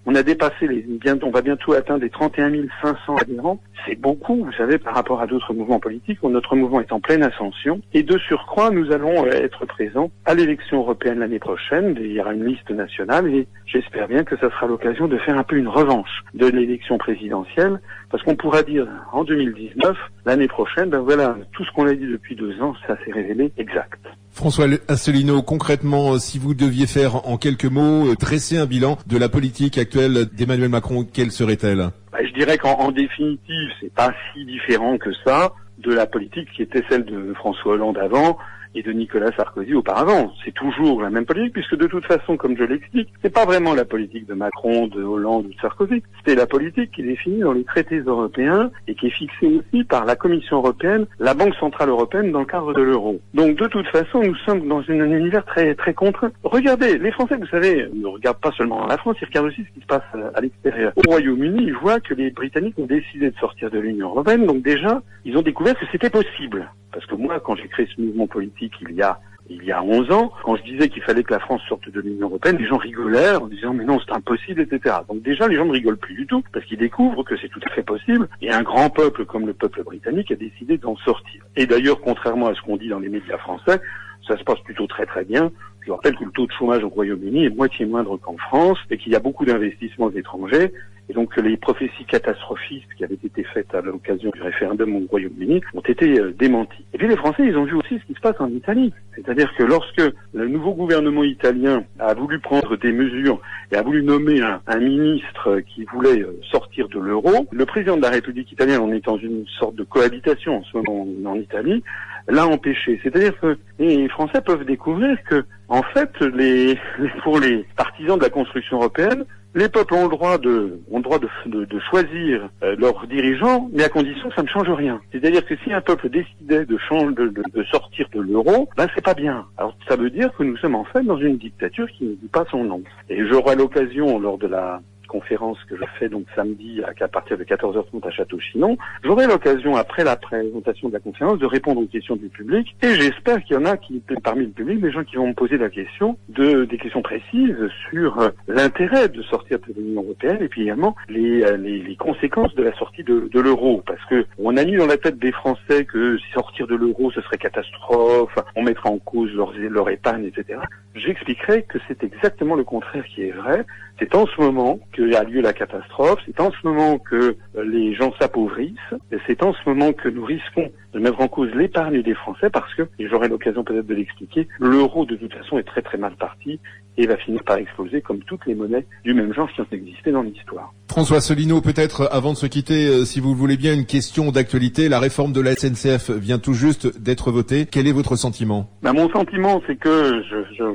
On 0.06 0.16
a 0.16 0.24
dépassé 0.24 0.68
les, 0.68 0.86
on 1.22 1.30
va 1.30 1.42
bientôt 1.42 1.74
atteindre 1.74 2.04
les 2.04 2.10
31 2.10 2.52
500 2.82 3.16
adhérents. 3.22 3.60
C'est 3.86 4.00
beaucoup, 4.00 4.44
vous 4.44 4.52
savez, 4.54 4.78
par 4.78 4.96
rapport 4.96 5.22
à 5.22 5.28
d'autres 5.28 5.54
mouvements 5.54 5.80
politiques 5.80 6.20
où 6.24 6.30
notre 6.30 6.56
mouvement 6.56 6.82
est 6.82 6.92
en 6.92 7.00
pleine 7.00 7.24
ascension. 7.24 7.82
Et 7.94 8.04
de 8.04 8.18
surcroît, 8.18 8.70
nous 8.70 8.92
allons 8.92 9.26
euh, 9.26 9.32
être 9.32 9.66
présents 9.66 10.12
à 10.26 10.34
l'élection 10.34 10.80
européenne 10.80 11.20
l'année 11.20 11.40
prochaine. 11.40 11.96
Il 12.00 12.12
y 12.12 12.20
aura 12.20 12.34
une 12.34 12.46
liste 12.46 12.70
nationale 12.70 13.34
et 13.34 13.48
j'espère 13.66 14.08
bien 14.08 14.24
que 14.24 14.36
ça 14.38 14.50
sera 14.50 14.68
l'occasion 14.68 15.08
de 15.08 15.18
faire 15.18 15.38
un 15.38 15.44
peu 15.44 15.56
une 15.56 15.70
revanche 15.70 16.24
de 16.34 16.48
l'élection 16.48 16.98
présidentielle 16.98 17.80
parce 18.10 18.24
qu'on 18.24 18.36
pourra 18.36 18.64
dire 18.64 18.88
en 19.12 19.24
2019, 19.24 19.98
l'année 20.26 20.48
prochaine, 20.48 20.90
ben 20.90 21.00
voilà, 21.00 21.38
tout 21.54 21.64
ce 21.64 21.72
qu'on 21.72 21.88
a 21.88 21.94
dit 21.94 22.08
depuis 22.08 22.36
deux 22.36 22.62
ans, 22.62 22.76
ça 22.88 22.98
s'est 23.04 23.12
révélé 23.12 23.52
exact. 23.58 24.00
François 24.34 24.66
Asselineau, 24.88 25.44
concrètement, 25.44 26.18
si 26.18 26.40
vous 26.40 26.56
deviez 26.56 26.88
faire 26.88 27.28
en 27.28 27.38
quelques 27.38 27.66
mots, 27.66 28.16
dresser 28.16 28.58
un 28.58 28.66
bilan 28.66 28.98
de 29.06 29.18
la 29.18 29.30
politique 29.30 29.78
actuelle 29.78 30.25
d'Emmanuel 30.34 30.70
Macron, 30.70 31.06
quelle 31.06 31.32
serait-elle? 31.32 31.90
Bah, 32.12 32.18
Je 32.24 32.34
dirais 32.34 32.58
qu'en 32.58 32.92
définitive, 32.92 33.70
c'est 33.80 33.94
pas 33.94 34.12
si 34.34 34.44
différent 34.46 34.98
que 34.98 35.12
ça 35.24 35.54
de 35.78 35.94
la 35.94 36.08
politique 36.08 36.50
qui 36.56 36.63
était 36.63 36.84
celle 36.90 37.06
de 37.06 37.34
François 37.36 37.74
Hollande 37.74 37.98
avant 38.00 38.38
et 38.75 38.84
de 38.84 38.92
Nicolas 38.92 39.32
Sarkozy 39.36 39.74
auparavant. 39.74 40.32
C'est 40.44 40.53
toujours 40.53 41.01
la 41.01 41.10
même 41.10 41.25
politique, 41.25 41.53
puisque 41.53 41.75
de 41.75 41.88
toute 41.88 42.06
façon, 42.06 42.38
comme 42.38 42.58
je 42.58 42.63
l'explique, 42.63 43.10
c'est 43.22 43.34
pas 43.34 43.46
vraiment 43.46 43.74
la 43.74 43.86
politique 43.86 44.27
de 44.27 44.34
Macron, 44.34 44.88
de 44.88 45.03
Hollande 45.03 45.46
ou 45.46 45.50
de 45.50 45.60
Sarkozy. 45.62 46.03
C'était 46.18 46.36
la 46.36 46.48
politique 46.48 46.92
qui 46.92 47.01
est 47.01 47.06
définie 47.06 47.39
dans 47.39 47.53
les 47.53 47.63
traités 47.63 48.00
européens 48.00 48.72
et 48.88 48.96
qui 48.96 49.08
est 49.08 49.12
fixée 49.12 49.48
aussi 49.48 49.84
par 49.84 50.06
la 50.06 50.15
Commission 50.15 50.58
européenne, 50.58 51.06
la 51.20 51.34
Banque 51.34 51.56
centrale 51.56 51.89
européenne 51.89 52.32
dans 52.32 52.39
le 52.39 52.46
cadre 52.46 52.74
de 52.74 52.82
l'euro. 52.82 53.20
Donc 53.34 53.58
de 53.58 53.68
toute 53.68 53.88
façon, 53.88 54.22
nous 54.22 54.36
sommes 54.46 54.68
dans 54.68 54.82
un 54.88 55.12
univers 55.12 55.46
très 55.46 55.75
très 55.75 55.94
contraint. 55.94 56.32
Regardez, 56.44 56.98
les 56.98 57.12
Français, 57.12 57.36
vous 57.38 57.48
savez, 57.48 57.88
ne 57.94 58.08
regardent 58.08 58.39
pas 58.39 58.51
seulement 58.51 58.86
la 58.88 58.98
France, 58.98 59.18
ils 59.22 59.25
regardent 59.25 59.48
aussi 59.48 59.63
ce 59.63 59.74
qui 59.74 59.82
se 59.82 59.86
passe 59.86 60.03
à 60.34 60.42
l'extérieur. 60.42 60.94
Au 60.96 61.10
Royaume-Uni, 61.10 61.65
ils 61.65 61.75
voient 61.75 62.00
que 62.00 62.13
les 62.13 62.32
Britanniques 62.32 62.77
ont 62.77 62.86
décidé 62.86 63.32
de 63.32 63.38
sortir 63.38 63.70
de 63.70 63.80
l'Union 63.80 64.10
européenne, 64.10 64.46
donc 64.46 64.62
déjà, 64.62 65.01
ils 65.25 65.38
ont 65.38 65.42
découvert 65.42 65.77
que 65.77 65.86
c'était 65.92 66.10
possible. 66.10 66.70
Parce 66.92 67.06
que 67.08 67.15
moi, 67.15 67.39
quand 67.39 67.56
j'ai 67.56 67.68
créé 67.68 67.88
ce 67.96 68.00
mouvement 68.00 68.27
politique 68.27 68.62
il 68.82 68.96
y 68.96 69.01
a 69.01 69.20
il 69.50 69.63
y 69.63 69.72
a 69.72 69.84
11 69.84 70.12
ans, 70.12 70.32
quand 70.43 70.55
je 70.55 70.63
disais 70.63 70.88
qu'il 70.89 71.03
fallait 71.03 71.24
que 71.24 71.34
la 71.34 71.39
France 71.39 71.62
sorte 71.67 71.89
de 71.89 72.00
l'Union 72.00 72.27
européenne, 72.27 72.58
les 72.58 72.65
gens 72.65 72.77
rigolaient 72.77 73.36
en 73.36 73.48
disant 73.48 73.74
mais 73.74 73.84
non 73.84 74.00
c'est 74.00 74.13
impossible, 74.13 74.62
etc. 74.62 74.96
Donc 75.08 75.22
déjà 75.22 75.48
les 75.48 75.55
gens 75.55 75.65
ne 75.65 75.72
rigolent 75.72 75.98
plus 75.98 76.15
du 76.15 76.25
tout 76.25 76.43
parce 76.53 76.65
qu'ils 76.65 76.77
découvrent 76.77 77.24
que 77.24 77.36
c'est 77.38 77.50
tout 77.50 77.60
à 77.65 77.70
fait 77.72 77.84
possible 77.84 78.29
et 78.41 78.51
un 78.51 78.63
grand 78.63 78.89
peuple 78.89 79.25
comme 79.25 79.46
le 79.46 79.53
peuple 79.53 79.84
britannique 79.84 80.32
a 80.32 80.36
décidé 80.36 80.77
d'en 80.77 80.96
sortir. 80.98 81.43
Et 81.55 81.65
d'ailleurs 81.65 82.00
contrairement 82.00 82.48
à 82.48 82.55
ce 82.55 82.62
qu'on 82.62 82.77
dit 82.77 82.88
dans 82.88 83.00
les 83.00 83.10
médias 83.10 83.38
français, 83.38 83.82
ça 84.27 84.38
se 84.38 84.43
passe 84.43 84.60
plutôt 84.60 84.88
très 84.88 85.05
très 85.05 85.25
bien. 85.25 85.51
Je 85.86 85.91
rappelle 85.91 86.15
que 86.15 86.24
le 86.24 86.32
taux 86.32 86.48
de 86.48 86.51
chômage 86.53 86.84
au 86.84 86.89
Royaume-Uni 86.89 87.46
est 87.46 87.55
moitié 87.55 87.86
moindre 87.86 88.15
qu'en 88.17 88.38
France 88.38 88.79
et 88.89 88.98
qu'il 88.98 89.12
y 89.12 89.15
a 89.15 89.20
beaucoup 89.20 89.46
d'investissements 89.46 90.10
étrangers 90.12 90.72
et 91.10 91.14
donc 91.14 91.36
les 91.38 91.58
prophéties 91.58 92.06
catastrophistes 92.06 92.94
qui 92.98 93.04
avaient 93.04 93.16
été 93.16 93.44
faites 93.44 93.74
à 93.76 93.82
l'occasion 93.82 94.32
du 94.34 94.42
référendum 94.42 94.96
au 94.96 95.08
Royaume-Uni 95.10 95.62
ont 95.74 95.82
été 95.82 96.20
euh, 96.20 96.34
démenties. 96.38 96.86
Et 96.94 96.98
puis 96.98 97.08
les 97.08 97.18
Français, 97.18 97.44
ils 97.46 97.58
ont 97.58 97.66
vu 97.66 97.76
aussi 97.76 98.00
ce 98.00 98.06
qui 98.06 98.14
se 98.14 98.22
passe 98.22 98.40
en 98.40 98.50
Italie. 98.50 98.94
C'est-à-dire 99.16 99.54
que 99.56 99.64
lorsque 99.64 100.02
le 100.34 100.48
nouveau 100.48 100.74
gouvernement 100.74 101.24
italien 101.24 101.84
a 102.00 102.14
voulu 102.14 102.40
prendre 102.40 102.78
des 102.78 102.92
mesures 102.92 103.42
et 103.72 103.76
a 103.76 103.82
voulu 103.82 104.04
nommer 104.04 104.42
un, 104.42 104.80
ministre 104.80 105.62
qui 105.62 105.84
voulait 105.86 106.22
euh, 106.22 106.40
sortir 106.52 106.88
de 106.90 107.00
l'euro, 107.00 107.48
le 107.52 107.66
président 107.66 107.98
de 107.98 108.02
la 108.02 108.10
République 108.10 108.52
italienne, 108.52 108.82
en 108.82 108.92
étant 108.92 109.18
une 109.18 109.46
sorte 109.60 109.76
de 109.76 109.84
cohabitation 109.84 110.58
en 110.58 110.64
ce 110.64 110.78
moment 110.78 111.08
en 111.26 111.36
Italie, 111.36 111.84
l'a 112.27 112.48
empêché. 112.48 113.00
C'est-à-dire 113.03 113.38
que 113.39 113.58
les 113.80 114.08
Français 114.10 114.42
peuvent 114.42 114.65
découvrir 114.65 115.18
que, 115.30 115.44
en 115.68 115.84
fait, 115.84 116.12
les, 116.22 116.77
pour 117.24 117.39
les 117.39 117.65
partisans 117.75 118.18
de 118.18 118.24
la 118.24 118.30
construction 118.30 118.77
européenne, 118.77 119.25
les 119.56 119.70
peuples 119.70 119.94
ont 119.94 120.03
le 120.03 120.10
droit 120.10 120.38
de, 120.38 120.80
ont 120.89 120.98
le 120.98 121.03
droit 121.03 121.20
de, 121.20 121.27
de, 121.46 121.80
choisir 121.92 122.50
euh, 122.63 122.75
leurs 122.77 123.06
dirigeants, 123.08 123.70
mais 123.72 123.84
à 123.84 123.89
condition 123.89 124.30
que 124.30 124.36
ça 124.36 124.42
ne 124.42 124.48
change 124.48 124.70
rien. 124.70 125.00
C'est-à-dire 125.12 125.46
que 125.46 125.56
si 125.63 125.72
un 125.72 125.82
peuple 125.82 126.10
décidait 126.10 126.65
de, 126.65 126.75
de, 126.75 127.44
de, 127.53 127.63
sortir 127.65 128.08
de 128.13 128.22
l'euro, 128.22 128.68
ben 128.77 128.88
c'est 128.96 129.03
pas 129.03 129.13
bien. 129.13 129.46
Alors 129.58 129.75
ça 129.88 129.96
veut 129.96 130.10
dire 130.10 130.32
que 130.36 130.44
nous 130.44 130.58
sommes 130.58 130.75
en 130.75 130.86
fait 130.86 131.03
dans 131.03 131.18
une 131.18 131.38
dictature 131.38 131.88
qui 131.92 132.06
ne 132.06 132.13
dit 132.15 132.30
pas 132.32 132.46
son 132.50 132.63
nom. 132.63 132.82
Et 133.10 133.25
j'aurai 133.27 133.56
l'occasion 133.56 134.20
lors 134.20 134.38
de 134.39 134.48
la 134.48 134.82
conférence 135.13 135.60
que 135.70 135.75
je 135.77 135.84
fais 136.00 136.10
donc 136.10 136.25
samedi 136.36 136.82
à, 136.84 137.08
partir 137.08 137.38
de 137.38 137.43
14h30 137.43 138.08
à 138.08 138.10
Château-Chinon. 138.10 138.77
J'aurai 139.03 139.27
l'occasion, 139.27 139.75
après 139.75 140.03
la 140.03 140.15
présentation 140.15 140.89
de 140.89 140.93
la 140.93 141.00
conférence, 141.00 141.38
de 141.38 141.46
répondre 141.46 141.82
aux 141.82 141.86
questions 141.86 142.15
du 142.15 142.29
public 142.29 142.75
et 142.82 142.96
j'espère 142.96 143.43
qu'il 143.43 143.55
y 143.55 143.60
en 143.60 143.65
a 143.65 143.77
qui, 143.77 144.01
parmi 144.24 144.46
le 144.46 144.51
public, 144.51 144.82
des 144.82 144.91
gens 144.91 145.03
qui 145.03 145.17
vont 145.17 145.27
me 145.27 145.34
poser 145.34 145.58
la 145.58 145.70
question 145.70 146.17
de, 146.29 146.65
des 146.65 146.77
questions 146.77 147.03
précises 147.03 147.55
sur 147.89 148.20
euh, 148.20 148.29
l'intérêt 148.48 149.08
de 149.08 149.22
sortir 149.22 149.60
de 149.60 149.74
l'Union 149.79 150.01
européenne 150.01 150.39
et 150.41 150.48
puis 150.48 150.63
également 150.63 150.96
les, 151.10 151.43
euh, 151.43 151.58
les, 151.58 151.79
les, 151.79 151.96
conséquences 151.96 152.55
de 152.55 152.63
la 152.63 152.74
sortie 152.77 153.03
de, 153.03 153.29
de 153.32 153.39
l'euro. 153.39 153.84
Parce 153.86 154.03
que 154.10 154.25
on 154.39 154.58
a 154.58 154.65
mis 154.65 154.77
dans 154.77 154.88
la 154.88 154.98
tête 154.98 155.20
des 155.20 155.32
Français 155.32 155.86
que 155.86 156.17
sortir 156.34 156.65
de 156.65 156.75
l'euro, 156.75 157.12
ce 157.12 157.22
serait 157.22 157.38
catastrophe, 157.38 158.36
on 158.55 158.63
mettrait 158.63 158.89
en 158.89 158.98
cause 158.98 159.32
leur, 159.34 159.53
leur 159.53 159.89
épargne, 159.89 160.25
etc. 160.25 160.60
J'expliquerai 160.96 161.63
que 161.63 161.77
c'est 161.88 162.03
exactement 162.03 162.55
le 162.55 162.63
contraire 162.63 163.05
qui 163.05 163.24
est 163.24 163.32
vrai. 163.32 163.65
C'est 164.04 164.16
en 164.16 164.26
ce 164.28 164.42
moment 164.42 164.80
que 164.92 165.16
a 165.16 165.24
lieu 165.24 165.40
la 165.40 165.54
catastrophe, 165.54 166.20
c'est 166.26 166.42
en 166.42 166.52
ce 166.52 166.68
moment 166.68 166.98
que 166.98 167.38
euh, 167.56 167.64
les 167.64 167.96
gens 167.96 168.12
s'appauvrissent, 168.20 168.94
c'est 169.26 169.42
en 169.42 169.54
ce 169.54 169.60
moment 169.66 169.94
que 169.94 170.10
nous 170.10 170.26
risquons 170.26 170.70
de 170.94 171.00
mettre 171.00 171.20
en 171.22 171.28
cause 171.28 171.50
l'épargne 171.56 172.02
des 172.02 172.14
Français 172.14 172.50
parce 172.50 172.74
que, 172.76 172.84
et 173.00 173.08
j'aurai 173.08 173.28
l'occasion 173.28 173.64
peut-être 173.64 173.88
de 173.88 173.96
l'expliquer, 173.96 174.48
l'euro 174.60 175.06
de 175.06 175.16
toute 175.16 175.34
façon 175.34 175.58
est 175.58 175.64
très 175.64 175.82
très 175.82 175.98
mal 175.98 176.16
parti 176.16 176.60
et 176.98 177.08
va 177.08 177.18
finir 177.18 177.44
par 177.44 177.58
exploser 177.58 178.02
comme 178.02 178.20
toutes 178.24 178.46
les 178.46 178.56
monnaies 178.56 178.86
du 179.04 179.14
même 179.14 179.34
genre 179.34 179.52
qui 179.52 179.62
ont 179.62 179.68
existé 179.72 180.12
dans 180.12 180.22
l'histoire. 180.22 180.74
François 180.90 181.22
Solino, 181.22 181.60
peut-être 181.60 182.08
avant 182.12 182.34
de 182.34 182.38
se 182.38 182.46
quitter, 182.46 182.86
euh, 182.88 183.04
si 183.04 183.20
vous 183.20 183.30
le 183.30 183.36
voulez 183.36 183.58
bien, 183.58 183.74
une 183.74 183.86
question 183.86 184.32
d'actualité. 184.32 184.90
La 184.90 185.00
réforme 185.00 185.34
de 185.34 185.42
la 185.42 185.56
SNCF 185.56 186.12
vient 186.12 186.38
tout 186.38 186.54
juste 186.54 187.02
d'être 187.02 187.32
votée. 187.32 187.66
Quel 187.66 187.88
est 187.88 187.92
votre 187.92 188.16
sentiment? 188.16 188.70
Bah, 188.84 188.94
Mon 188.94 189.10
sentiment, 189.10 189.60
c'est 189.66 189.76
que, 189.76 190.22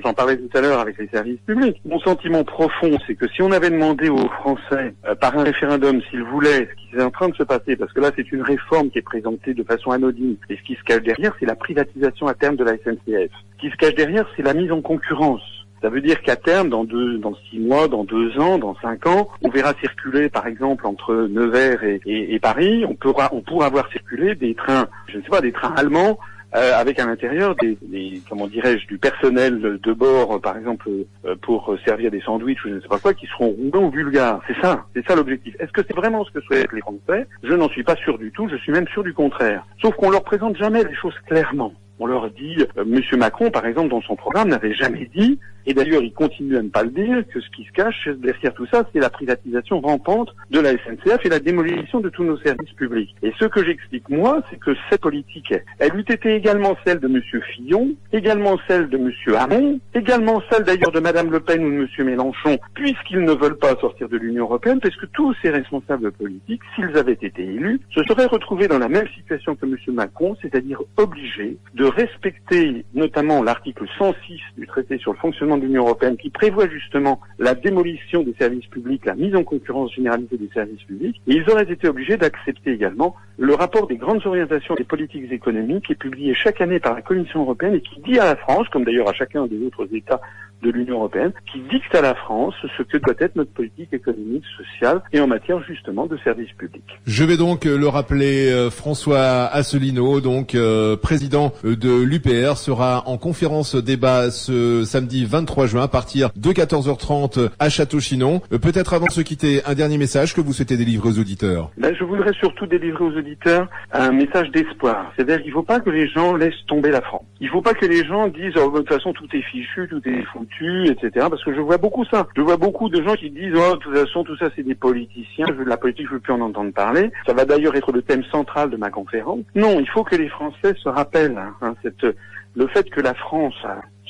j'en 0.02 0.12
parlais 0.14 0.36
tout 0.36 0.58
à 0.58 0.60
l'heure 0.60 0.80
avec 0.80 0.98
les 0.98 1.06
services 1.08 1.38
publics, 1.46 1.80
mon 1.84 2.00
sentiment 2.00 2.42
profond, 2.42 2.98
c'est 3.06 3.14
que 3.14 3.28
si 3.28 3.42
on 3.42 3.52
avait 3.52 3.70
demandé 3.70 4.08
aux 4.08 4.28
Français, 4.28 4.94
euh, 5.06 5.14
par 5.14 5.38
un 5.38 5.44
référendum, 5.44 6.00
s'ils 6.10 6.24
voulaient 6.24 6.68
ce 6.68 6.90
qui 6.90 6.96
est 6.96 7.02
en 7.02 7.10
train 7.10 7.28
de 7.28 7.36
se 7.36 7.44
passer, 7.44 7.76
parce 7.76 7.92
que 7.92 8.00
là 8.00 8.10
c'est 8.16 8.32
une 8.32 8.42
réforme 8.42 8.90
qui 8.90 8.98
est 8.98 9.02
présentée 9.02 9.54
de 9.54 9.62
façon 9.62 9.92
et 10.10 10.56
ce 10.56 10.62
qui 10.62 10.74
se 10.74 10.82
cache 10.84 11.02
derrière, 11.02 11.34
c'est 11.38 11.46
la 11.46 11.56
privatisation 11.56 12.26
à 12.26 12.34
terme 12.34 12.56
de 12.56 12.64
la 12.64 12.76
SNCF. 12.76 13.30
Ce 13.56 13.60
qui 13.60 13.70
se 13.70 13.76
cache 13.76 13.94
derrière, 13.94 14.26
c'est 14.36 14.42
la 14.42 14.54
mise 14.54 14.72
en 14.72 14.80
concurrence. 14.80 15.42
Ça 15.80 15.88
veut 15.90 16.00
dire 16.00 16.20
qu'à 16.22 16.34
terme, 16.34 16.70
dans 16.70 16.84
deux, 16.84 17.18
dans 17.18 17.34
six 17.48 17.60
mois, 17.60 17.86
dans 17.86 18.02
deux 18.02 18.36
ans, 18.38 18.58
dans 18.58 18.74
cinq 18.82 19.06
ans, 19.06 19.28
on 19.42 19.48
verra 19.48 19.74
circuler, 19.80 20.28
par 20.28 20.46
exemple, 20.46 20.86
entre 20.86 21.28
Nevers 21.30 21.84
et, 21.84 22.00
et, 22.04 22.38
Paris, 22.40 22.84
on 22.84 22.94
pourra, 22.94 23.28
on 23.32 23.42
pourra 23.42 23.68
voir 23.68 23.88
circuler 23.92 24.34
des 24.34 24.54
trains, 24.54 24.88
je 25.06 25.18
ne 25.18 25.22
sais 25.22 25.28
pas, 25.28 25.40
des 25.40 25.52
trains 25.52 25.74
allemands 25.76 26.18
euh, 26.54 26.72
avec 26.74 26.98
à 26.98 27.06
l'intérieur 27.06 27.54
des, 27.56 27.76
des, 27.82 28.20
comment 28.28 28.46
dirais-je 28.46 28.86
du 28.86 28.98
personnel 28.98 29.78
de 29.82 29.92
bord 29.92 30.40
par 30.40 30.56
exemple 30.56 30.88
euh, 31.24 31.34
pour 31.42 31.76
servir 31.84 32.10
des 32.10 32.20
sandwichs 32.20 32.64
ou 32.64 32.68
je 32.68 32.74
ne 32.74 32.80
sais 32.80 32.88
pas 32.88 32.98
quoi 32.98 33.14
qui 33.14 33.26
seront 33.26 33.48
rouillants 33.48 33.88
ou 33.88 33.90
vulgaires. 33.90 34.40
C'est 34.46 34.60
ça 34.60 34.86
c'est 34.94 35.06
ça 35.06 35.14
l'objectif. 35.14 35.54
Est-ce 35.60 35.72
que 35.72 35.82
c'est 35.86 35.96
vraiment 35.96 36.24
ce 36.24 36.30
que 36.30 36.40
souhaitent 36.40 36.72
les 36.72 36.80
Français? 36.80 37.26
Je 37.42 37.52
n'en 37.54 37.68
suis 37.68 37.84
pas 37.84 37.96
sûr 37.96 38.18
du 38.18 38.30
tout 38.32 38.48
je 38.48 38.56
suis 38.56 38.72
même 38.72 38.88
sûr 38.88 39.02
du 39.02 39.12
contraire. 39.12 39.66
Sauf 39.82 39.94
qu'on 39.96 40.10
leur 40.10 40.24
présente 40.24 40.56
jamais 40.56 40.84
les 40.84 40.94
choses 40.94 41.14
clairement. 41.26 41.72
On 42.00 42.06
leur 42.06 42.30
dit, 42.30 42.64
euh, 42.76 42.84
Monsieur 42.84 43.16
Macron, 43.16 43.50
par 43.50 43.66
exemple, 43.66 43.88
dans 43.88 44.02
son 44.02 44.14
programme, 44.14 44.48
n'avait 44.48 44.74
jamais 44.74 45.10
dit, 45.14 45.38
et 45.68 45.74
d'ailleurs 45.74 46.02
il 46.02 46.12
continue 46.12 46.56
à 46.56 46.62
ne 46.62 46.70
pas 46.70 46.82
le 46.82 46.90
dire, 46.90 47.22
que 47.32 47.40
ce 47.40 47.50
qui 47.50 47.64
se 47.64 47.72
cache 47.72 48.08
derrière 48.08 48.54
tout 48.54 48.66
ça, 48.72 48.88
c'est 48.92 49.00
la 49.00 49.10
privatisation 49.10 49.80
rampante 49.80 50.34
de 50.50 50.60
la 50.60 50.70
SNCF 50.70 51.24
et 51.24 51.28
la 51.28 51.40
démolition 51.40 52.00
de 52.00 52.08
tous 52.08 52.24
nos 52.24 52.38
services 52.38 52.72
publics. 52.72 53.14
Et 53.22 53.32
ce 53.38 53.44
que 53.44 53.62
j'explique 53.62 54.08
moi, 54.08 54.42
c'est 54.48 54.58
que 54.58 54.74
cette 54.88 55.02
politique, 55.02 55.52
elle 55.78 55.94
eût 55.94 56.00
été 56.08 56.34
également 56.34 56.74
celle 56.86 57.00
de 57.00 57.06
Monsieur 57.06 57.42
Fillon, 57.42 57.90
également 58.14 58.58
celle 58.66 58.88
de 58.88 58.96
Monsieur 58.96 59.36
Hamon, 59.36 59.78
également 59.94 60.42
celle 60.50 60.64
d'ailleurs 60.64 60.90
de 60.90 61.00
Madame 61.00 61.30
Le 61.30 61.40
Pen 61.40 61.62
ou 61.62 61.70
de 61.70 61.76
Monsieur 61.82 62.04
Mélenchon, 62.04 62.58
puisqu'ils 62.72 63.20
ne 63.20 63.32
veulent 63.32 63.58
pas 63.58 63.76
sortir 63.78 64.08
de 64.08 64.16
l'Union 64.16 64.44
européenne, 64.44 64.80
parce 64.80 64.96
que 64.96 65.06
tous 65.06 65.34
ces 65.42 65.50
responsables 65.50 66.10
politiques, 66.12 66.62
s'ils 66.74 66.96
avaient 66.96 67.12
été 67.12 67.42
élus, 67.42 67.78
se 67.94 68.02
seraient 68.04 68.26
retrouvés 68.26 68.68
dans 68.68 68.78
la 68.78 68.88
même 68.88 69.08
situation 69.14 69.54
que 69.54 69.66
Monsieur 69.66 69.92
Macron, 69.92 70.34
c'est-à-dire 70.40 70.80
obligés 70.96 71.58
de 71.74 71.84
respecter 71.84 72.86
notamment 72.94 73.42
l'article 73.42 73.84
106 73.98 74.40
du 74.56 74.66
traité 74.66 74.96
sur 74.96 75.12
le 75.12 75.18
fonctionnement 75.18 75.57
de 75.58 75.66
l'Union 75.66 75.82
européenne 75.82 76.16
qui 76.16 76.30
prévoit 76.30 76.68
justement 76.68 77.20
la 77.38 77.54
démolition 77.54 78.22
des 78.22 78.34
services 78.38 78.66
publics, 78.66 79.04
la 79.04 79.14
mise 79.14 79.34
en 79.34 79.44
concurrence 79.44 79.92
généralisée 79.94 80.36
des 80.36 80.50
services 80.52 80.82
publics, 80.82 81.20
ils 81.26 81.48
auraient 81.50 81.70
été 81.70 81.88
obligés 81.88 82.16
d'accepter 82.16 82.72
également 82.72 83.14
le 83.38 83.54
rapport 83.54 83.86
des 83.86 83.96
grandes 83.96 84.26
orientations 84.26 84.74
des 84.74 84.84
politiques 84.84 85.30
économiques 85.30 85.86
qui 85.86 85.92
est 85.92 85.96
publié 85.96 86.34
chaque 86.34 86.60
année 86.60 86.80
par 86.80 86.94
la 86.94 87.02
Commission 87.02 87.42
européenne 87.42 87.74
et 87.74 87.80
qui 87.80 88.00
dit 88.00 88.18
à 88.18 88.24
la 88.24 88.36
France, 88.36 88.68
comme 88.70 88.84
d'ailleurs 88.84 89.08
à 89.08 89.12
chacun 89.12 89.46
des 89.46 89.60
autres 89.64 89.86
États 89.92 90.20
de 90.62 90.70
l'Union 90.70 90.96
européenne 90.96 91.32
qui 91.52 91.60
dicte 91.70 91.94
à 91.94 92.00
la 92.00 92.14
France 92.14 92.54
ce 92.76 92.82
que 92.82 92.98
doit 92.98 93.14
être 93.18 93.36
notre 93.36 93.52
politique 93.52 93.92
économique, 93.92 94.44
sociale 94.56 95.02
et 95.12 95.20
en 95.20 95.26
matière 95.26 95.62
justement 95.62 96.06
de 96.06 96.16
services 96.18 96.52
publics. 96.52 96.84
Je 97.06 97.24
vais 97.24 97.36
donc 97.36 97.66
euh, 97.66 97.78
le 97.78 97.88
rappeler, 97.88 98.50
euh, 98.50 98.70
François 98.70 99.46
Asselineau, 99.46 100.20
donc 100.20 100.54
euh, 100.54 100.96
président 100.96 101.52
de 101.64 102.02
l'UPR, 102.02 102.56
sera 102.56 103.04
en 103.06 103.18
conférence 103.18 103.74
débat 103.74 104.30
ce 104.30 104.84
samedi 104.84 105.24
23 105.24 105.66
juin 105.66 105.82
à 105.82 105.88
partir 105.88 106.30
de 106.36 106.50
14h30 106.50 107.50
à 107.58 107.68
Château-Chinon. 107.68 108.40
Peut-être 108.50 108.94
avant 108.94 109.06
de 109.06 109.12
se 109.12 109.20
quitter, 109.20 109.62
un 109.66 109.74
dernier 109.74 109.98
message 109.98 110.34
que 110.34 110.40
vous 110.40 110.52
souhaitez 110.52 110.76
délivrer 110.76 111.08
aux 111.08 111.18
auditeurs. 111.18 111.70
Ben, 111.78 111.94
je 111.98 112.04
voudrais 112.04 112.32
surtout 112.34 112.66
délivrer 112.66 113.04
aux 113.04 113.16
auditeurs 113.16 113.68
un 113.92 114.12
message 114.12 114.50
d'espoir. 114.50 115.12
C'est-à-dire 115.16 115.38
qu'il 115.38 115.50
ne 115.50 115.54
faut 115.54 115.62
pas 115.62 115.80
que 115.80 115.90
les 115.90 116.08
gens 116.08 116.36
laissent 116.36 116.64
tomber 116.66 116.90
la 116.90 117.00
France. 117.00 117.24
Il 117.40 117.46
ne 117.46 117.52
faut 117.52 117.62
pas 117.62 117.74
que 117.74 117.86
les 117.86 118.04
gens 118.04 118.28
disent 118.28 118.54
oh, 118.56 118.70
de 118.70 118.78
toute 118.78 118.88
façon 118.88 119.12
tout 119.12 119.26
est 119.32 119.42
fichu, 119.42 119.86
tout 119.88 120.02
est 120.06 120.22
etc. 120.60 121.26
Parce 121.30 121.42
que 121.44 121.54
je 121.54 121.60
vois 121.60 121.78
beaucoup 121.78 122.04
ça. 122.04 122.26
Je 122.36 122.42
vois 122.42 122.56
beaucoup 122.56 122.88
de 122.88 123.02
gens 123.02 123.14
qui 123.14 123.30
disent, 123.30 123.54
oh, 123.54 123.74
de 123.74 123.78
toute 123.78 123.96
façon, 123.96 124.24
tout 124.24 124.36
ça, 124.36 124.48
c'est 124.56 124.62
des 124.62 124.74
politiciens. 124.74 125.46
Je, 125.48 125.62
la 125.62 125.76
politique, 125.76 126.06
je 126.08 126.14
veux 126.14 126.20
plus 126.20 126.32
en 126.32 126.40
entendre 126.40 126.72
parler. 126.72 127.10
Ça 127.26 127.32
va 127.32 127.44
d'ailleurs 127.44 127.76
être 127.76 127.92
le 127.92 128.02
thème 128.02 128.24
central 128.24 128.70
de 128.70 128.76
ma 128.76 128.90
conférence. 128.90 129.40
Non, 129.54 129.78
il 129.80 129.88
faut 129.88 130.04
que 130.04 130.16
les 130.16 130.28
Français 130.28 130.74
se 130.82 130.88
rappellent 130.88 131.40
hein, 131.60 131.74
cette 131.82 132.06
Le 132.54 132.66
fait 132.68 132.88
que 132.90 133.00
la 133.00 133.14
France 133.14 133.54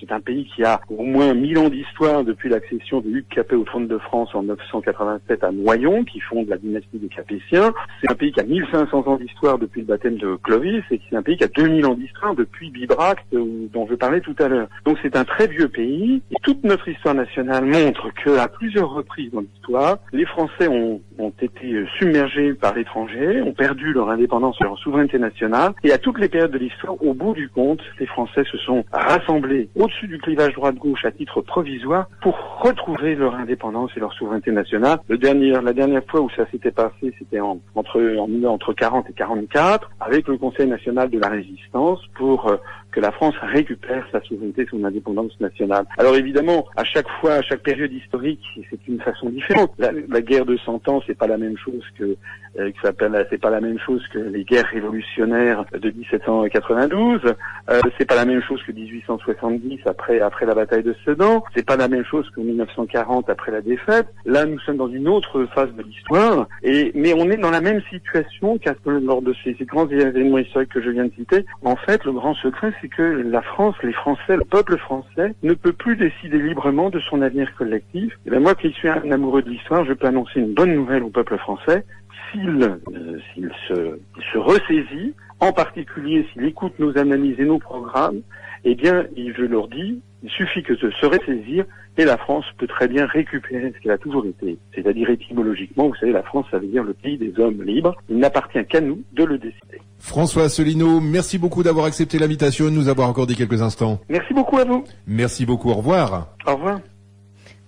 c'est 0.00 0.12
un 0.12 0.20
pays 0.20 0.48
qui 0.54 0.64
a 0.64 0.80
au 0.90 1.02
moins 1.02 1.34
1000 1.34 1.58
ans 1.58 1.68
d'histoire 1.68 2.24
depuis 2.24 2.48
l'accession 2.48 3.00
de 3.00 3.08
Hugues 3.08 3.28
Capet 3.28 3.54
au 3.54 3.64
trône 3.64 3.88
de 3.88 3.98
France 3.98 4.30
en 4.34 4.42
987 4.42 5.44
à 5.44 5.50
Noyon, 5.50 6.04
qui 6.04 6.20
fonde 6.20 6.48
la 6.48 6.56
dynastie 6.56 6.98
des 6.98 7.08
Capétiens. 7.08 7.72
C'est 8.00 8.10
un 8.10 8.14
pays 8.14 8.32
qui 8.32 8.40
a 8.40 8.44
1500 8.44 9.06
ans 9.06 9.16
d'histoire 9.16 9.58
depuis 9.58 9.80
le 9.80 9.86
baptême 9.86 10.16
de 10.16 10.36
Clovis 10.36 10.82
et 10.90 11.00
c'est 11.08 11.16
un 11.16 11.22
pays 11.22 11.36
qui 11.36 11.44
a 11.44 11.48
2000 11.48 11.86
ans 11.86 11.94
d'histoire 11.94 12.34
depuis 12.34 12.70
Bibracte, 12.70 13.26
dont 13.32 13.86
je 13.88 13.94
parlais 13.94 14.20
tout 14.20 14.36
à 14.38 14.48
l'heure. 14.48 14.68
Donc 14.84 14.98
c'est 15.02 15.16
un 15.16 15.24
très 15.24 15.46
vieux 15.46 15.68
pays 15.68 16.22
et 16.30 16.36
toute 16.42 16.62
notre 16.64 16.88
histoire 16.88 17.14
nationale 17.14 17.64
montre 17.64 18.10
que 18.24 18.38
à 18.38 18.48
plusieurs 18.48 18.90
reprises 18.90 19.30
dans 19.32 19.40
l'histoire, 19.40 19.98
les 20.12 20.26
Français 20.26 20.68
ont, 20.68 21.00
été 21.40 21.84
submergés 21.98 22.54
par 22.54 22.74
l'étranger, 22.74 23.42
ont 23.42 23.52
perdu 23.52 23.92
leur 23.92 24.10
indépendance 24.10 24.56
et 24.60 24.64
leur 24.64 24.78
souveraineté 24.78 25.18
nationale 25.18 25.72
et 25.84 25.92
à 25.92 25.98
toutes 25.98 26.18
les 26.18 26.28
périodes 26.28 26.50
de 26.50 26.58
l'histoire, 26.58 27.00
au 27.02 27.14
bout 27.14 27.34
du 27.34 27.48
compte, 27.48 27.80
les 28.00 28.06
Français 28.06 28.42
se 28.50 28.58
sont 28.58 28.84
rassemblés 28.92 29.68
au-dessus 29.88 30.06
du 30.06 30.18
clivage 30.18 30.52
droite-gauche 30.52 31.04
à 31.06 31.10
titre 31.10 31.40
provisoire 31.40 32.08
pour 32.20 32.36
retrouver 32.60 33.14
leur 33.14 33.34
indépendance 33.34 33.90
et 33.96 34.00
leur 34.00 34.12
souveraineté 34.12 34.52
nationale. 34.52 34.98
Le 35.08 35.16
dernier, 35.16 35.52
la 35.52 35.72
dernière 35.72 36.04
fois 36.04 36.20
où 36.20 36.28
ça 36.36 36.44
s'était 36.50 36.70
passé, 36.70 37.14
c'était 37.18 37.40
en, 37.40 37.58
entre, 37.74 37.98
en, 38.18 38.28
entre 38.44 38.74
40 38.74 39.08
et 39.08 39.14
44, 39.14 39.90
avec 40.00 40.28
le 40.28 40.36
Conseil 40.36 40.66
national 40.66 41.08
de 41.08 41.18
la 41.18 41.28
résistance 41.28 42.00
pour 42.16 42.48
euh, 42.48 42.56
que 42.92 43.00
la 43.00 43.12
France 43.12 43.34
récupère 43.40 44.06
sa 44.12 44.20
souveraineté, 44.22 44.66
son 44.70 44.84
indépendance 44.84 45.32
nationale. 45.40 45.86
Alors 45.96 46.16
évidemment, 46.16 46.66
à 46.76 46.84
chaque 46.84 47.08
fois, 47.20 47.34
à 47.34 47.42
chaque 47.42 47.62
période 47.62 47.92
historique, 47.92 48.44
c'est 48.70 48.88
une 48.88 49.00
façon 49.00 49.30
différente. 49.30 49.72
La, 49.78 49.90
la 49.92 50.20
guerre 50.20 50.44
de 50.44 50.58
Cent 50.58 50.86
Ans, 50.88 51.00
c'est 51.06 51.16
pas 51.16 51.26
la 51.26 51.38
même 51.38 51.56
chose 51.56 51.82
que, 51.98 52.14
euh, 52.58 52.70
que 52.72 52.80
s'appelle, 52.82 53.26
c'est 53.30 53.40
pas 53.40 53.50
la 53.50 53.60
même 53.60 53.78
chose 53.78 54.02
que 54.12 54.18
les 54.18 54.44
guerres 54.44 54.68
révolutionnaires 54.72 55.64
de 55.72 55.90
1792. 55.90 57.20
Euh, 57.70 57.80
c'est 57.98 58.06
pas 58.06 58.16
la 58.16 58.24
même 58.24 58.42
chose 58.42 58.62
que 58.66 58.72
1870 58.72 59.80
après 59.86 60.20
après 60.20 60.46
la 60.46 60.54
bataille 60.54 60.82
de 60.82 60.94
Sedan. 61.04 61.44
C'est 61.54 61.66
pas 61.66 61.76
la 61.76 61.88
même 61.88 62.04
chose 62.04 62.28
que 62.34 62.40
1940 62.40 63.28
après 63.28 63.52
la 63.52 63.60
défaite. 63.60 64.08
Là, 64.24 64.44
nous 64.46 64.58
sommes 64.60 64.78
dans 64.78 64.88
une 64.88 65.08
autre 65.08 65.46
phase 65.54 65.72
de 65.74 65.82
l'histoire. 65.82 66.48
Et 66.62 66.92
mais 66.94 67.12
on 67.14 67.30
est 67.30 67.36
dans 67.36 67.50
la 67.50 67.60
même 67.60 67.82
situation 67.90 68.58
qu'à 68.58 68.74
lors 68.86 69.22
de 69.22 69.34
ces, 69.44 69.54
ces 69.58 69.64
grands 69.64 69.88
événements 69.88 70.38
historiques 70.38 70.72
que 70.72 70.80
je 70.80 70.90
viens 70.90 71.04
de 71.04 71.12
citer. 71.14 71.44
En 71.62 71.76
fait, 71.76 72.04
le 72.04 72.12
grand 72.12 72.34
secret, 72.34 72.72
c'est 72.80 72.88
que 72.88 73.02
la 73.02 73.42
France, 73.42 73.74
les 73.82 73.92
Français, 73.92 74.36
le 74.36 74.44
peuple 74.44 74.78
français 74.78 75.34
ne 75.42 75.54
peut 75.54 75.72
plus 75.72 75.96
décider 75.96 76.38
librement 76.38 76.90
de 76.90 77.00
son 77.00 77.22
avenir 77.22 77.54
collectif. 77.56 78.12
Et 78.26 78.30
bien 78.30 78.40
moi 78.40 78.54
qui 78.54 78.70
suis 78.72 78.88
un 78.88 79.10
amoureux 79.10 79.42
de 79.42 79.50
l'histoire, 79.50 79.84
je 79.84 79.92
peux 79.92 80.06
annoncer 80.06 80.40
une 80.40 80.54
bonne 80.54 80.74
nouvelle 80.74 81.02
au 81.02 81.10
peuple 81.10 81.36
français. 81.38 81.84
S'il 82.30 82.62
euh, 82.62 83.18
s'il 83.32 83.50
se, 83.68 83.98
se 84.32 84.38
ressaisit, 84.38 85.14
en 85.40 85.52
particulier 85.52 86.26
s'il 86.32 86.44
écoute 86.44 86.72
nos 86.78 86.96
analyses 86.98 87.38
et 87.38 87.44
nos 87.44 87.58
programmes, 87.58 88.20
eh 88.64 88.74
bien, 88.74 89.06
je 89.16 89.42
leur 89.44 89.68
dis, 89.68 90.00
il 90.22 90.30
suffit 90.30 90.62
que 90.62 90.72
de 90.74 90.90
se 90.90 91.06
ressaisir 91.06 91.64
et 91.96 92.04
la 92.04 92.16
France 92.16 92.44
peut 92.58 92.66
très 92.66 92.88
bien 92.88 93.06
récupérer 93.06 93.72
ce 93.74 93.82
qu'elle 93.82 93.92
a 93.92 93.98
toujours 93.98 94.24
été. 94.26 94.56
C'est-à-dire 94.74 95.10
étymologiquement, 95.10 95.88
vous 95.88 95.94
savez, 95.96 96.12
la 96.12 96.22
France, 96.22 96.46
ça 96.50 96.58
veut 96.58 96.66
dire 96.66 96.84
le 96.84 96.94
pays 96.94 97.18
des 97.18 97.32
hommes 97.38 97.62
libres. 97.62 97.94
Il 98.08 98.18
n'appartient 98.18 98.64
qu'à 98.66 98.80
nous 98.80 99.02
de 99.12 99.24
le 99.24 99.38
décider. 99.38 99.80
François 99.98 100.44
Asselineau, 100.44 101.00
merci 101.00 101.38
beaucoup 101.38 101.62
d'avoir 101.62 101.86
accepté 101.86 102.18
l'invitation 102.18 102.68
et 102.68 102.70
de 102.70 102.76
nous 102.76 102.88
avoir 102.88 103.10
accordé 103.10 103.34
quelques 103.34 103.62
instants. 103.62 104.00
Merci 104.08 104.32
beaucoup 104.32 104.58
à 104.58 104.64
vous. 104.64 104.84
Merci 105.06 105.44
beaucoup, 105.44 105.70
au 105.70 105.74
revoir. 105.74 106.28
Au 106.46 106.54
revoir. 106.54 106.80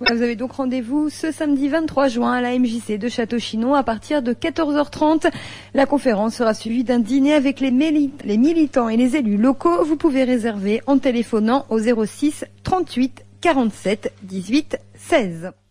Vous 0.00 0.22
avez 0.22 0.34
donc 0.34 0.52
rendez-vous 0.52 1.10
ce 1.10 1.30
samedi 1.30 1.68
23 1.68 2.08
juin 2.08 2.32
à 2.32 2.40
la 2.40 2.58
MJC 2.58 2.96
de 2.96 3.10
Château-Chinon 3.10 3.74
à 3.74 3.82
partir 3.82 4.22
de 4.22 4.32
14h30. 4.32 5.30
La 5.74 5.84
conférence 5.84 6.36
sera 6.36 6.54
suivie 6.54 6.84
d'un 6.84 7.00
dîner 7.00 7.34
avec 7.34 7.60
les, 7.60 7.70
militants 7.70 8.88
et 8.88 8.96
les 8.96 9.16
élus 9.16 9.36
locaux. 9.36 9.84
Vous 9.84 9.96
pouvez 9.96 10.24
réserver 10.24 10.80
en 10.86 10.96
téléphonant 10.96 11.66
au 11.68 11.78
06 11.78 12.46
38 12.62 13.24
47 13.42 14.14
18 14.22 14.78
16. 14.94 15.52